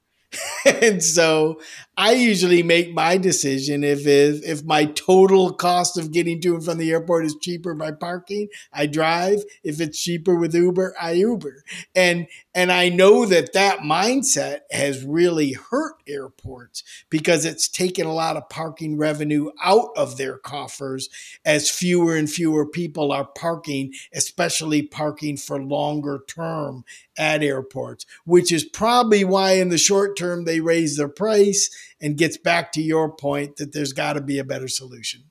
[0.81, 1.59] and so
[1.95, 6.65] I usually make my decision if, if if my total cost of getting to and
[6.65, 9.43] from the airport is cheaper by parking, I drive.
[9.63, 11.63] If it's cheaper with Uber, I Uber.
[11.93, 18.13] And and I know that that mindset has really hurt airports because it's taken a
[18.13, 21.09] lot of parking revenue out of their coffers
[21.45, 26.85] as fewer and fewer people are parking, especially parking for longer term
[27.17, 31.69] at airports, which is probably why in the short term they raise their price
[32.03, 35.23] and gets back to your point that there's got to be a better solution.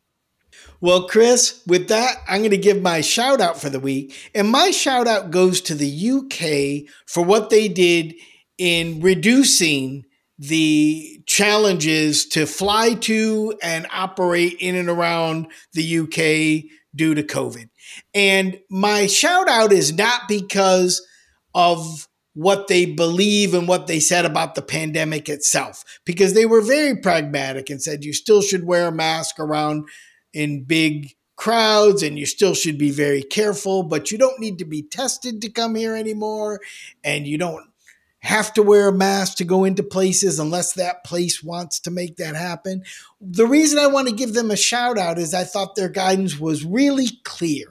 [0.81, 4.31] Well, Chris, with that, I'm going to give my shout out for the week.
[4.35, 8.15] And my shout out goes to the UK for what they did
[8.59, 10.05] in reducing
[10.39, 17.69] the challenges to fly to and operate in and around the UK due to COVID.
[18.15, 21.07] And my shout out is not because
[21.55, 26.63] of what they believe and what they said about the pandemic itself, because they were
[26.63, 29.87] very pragmatic and said you still should wear a mask around
[30.33, 34.65] in big crowds and you still should be very careful, but you don't need to
[34.65, 36.61] be tested to come here anymore.
[37.05, 37.69] And you don't
[38.21, 42.17] have to wear a mask to go into places unless that place wants to make
[42.17, 42.85] that happen.
[43.21, 46.39] The reason I want to give them a shout out is I thought their guidance
[46.39, 47.67] was really clear.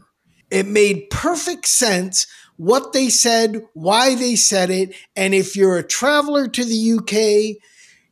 [0.50, 2.28] It made perfect sense
[2.62, 4.94] what they said, why they said it.
[5.16, 7.60] And if you're a traveler to the UK,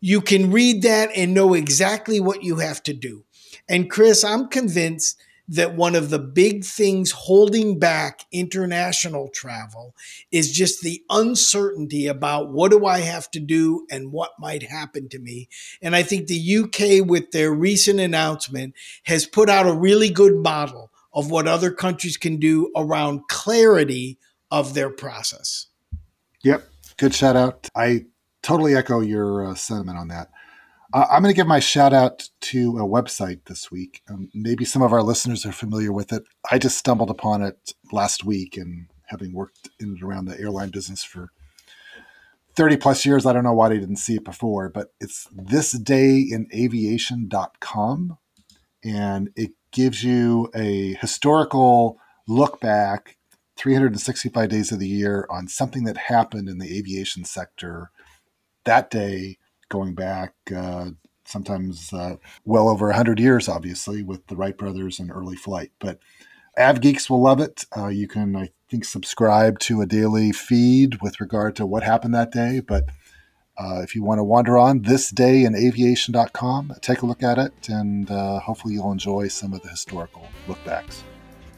[0.02, 3.26] you can read that and know exactly what you have to do.
[3.70, 9.96] And Chris, I'm convinced that one of the big things holding back international travel
[10.32, 15.10] is just the uncertainty about what do I have to do and what might happen
[15.10, 15.48] to me.
[15.80, 18.74] And I think the UK, with their recent announcement,
[19.04, 24.18] has put out a really good model of what other countries can do around clarity
[24.52, 25.68] of their process.
[26.44, 26.68] Yep.
[26.98, 27.68] Good shout out.
[27.76, 28.06] I
[28.42, 30.30] totally echo your uh, sentiment on that.
[30.92, 34.02] Uh, I'm going to give my shout out to a website this week.
[34.10, 36.24] Um, maybe some of our listeners are familiar with it.
[36.52, 40.70] I just stumbled upon it last week, and having worked in and around the airline
[40.70, 41.30] business for
[42.56, 48.18] 30 plus years, I don't know why I didn't see it before, but it's thisdayinaviation.com.
[48.84, 53.19] And it gives you a historical look back
[53.60, 57.92] 365 days of the year on something that happened in the aviation sector
[58.64, 59.38] that day
[59.70, 60.90] going back uh,
[61.26, 62.16] sometimes uh,
[62.46, 65.72] well over 100 years, obviously, with the Wright brothers and early flight.
[65.80, 66.00] But
[66.58, 67.66] Av Geeks will love it.
[67.76, 72.16] Uh, you can, I think, subscribe to a daily feed with regard to what happened
[72.16, 72.60] that day.
[72.60, 72.86] But
[73.58, 78.40] uh, if you want to wander on thisdayinaviation.com, take a look at it, and uh,
[78.40, 81.04] hopefully you'll enjoy some of the historical lookbacks.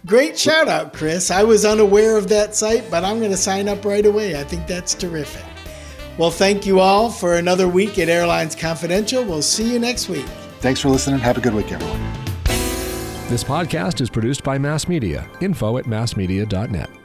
[0.05, 1.29] Great shout out, Chris.
[1.29, 4.39] I was unaware of that site, but I'm going to sign up right away.
[4.39, 5.45] I think that's terrific.
[6.17, 9.23] Well, thank you all for another week at Airlines Confidential.
[9.23, 10.25] We'll see you next week.
[10.59, 11.19] Thanks for listening.
[11.19, 11.99] Have a good week, everyone.
[13.29, 15.27] This podcast is produced by Mass Media.
[15.39, 17.00] Info at massmedia.net.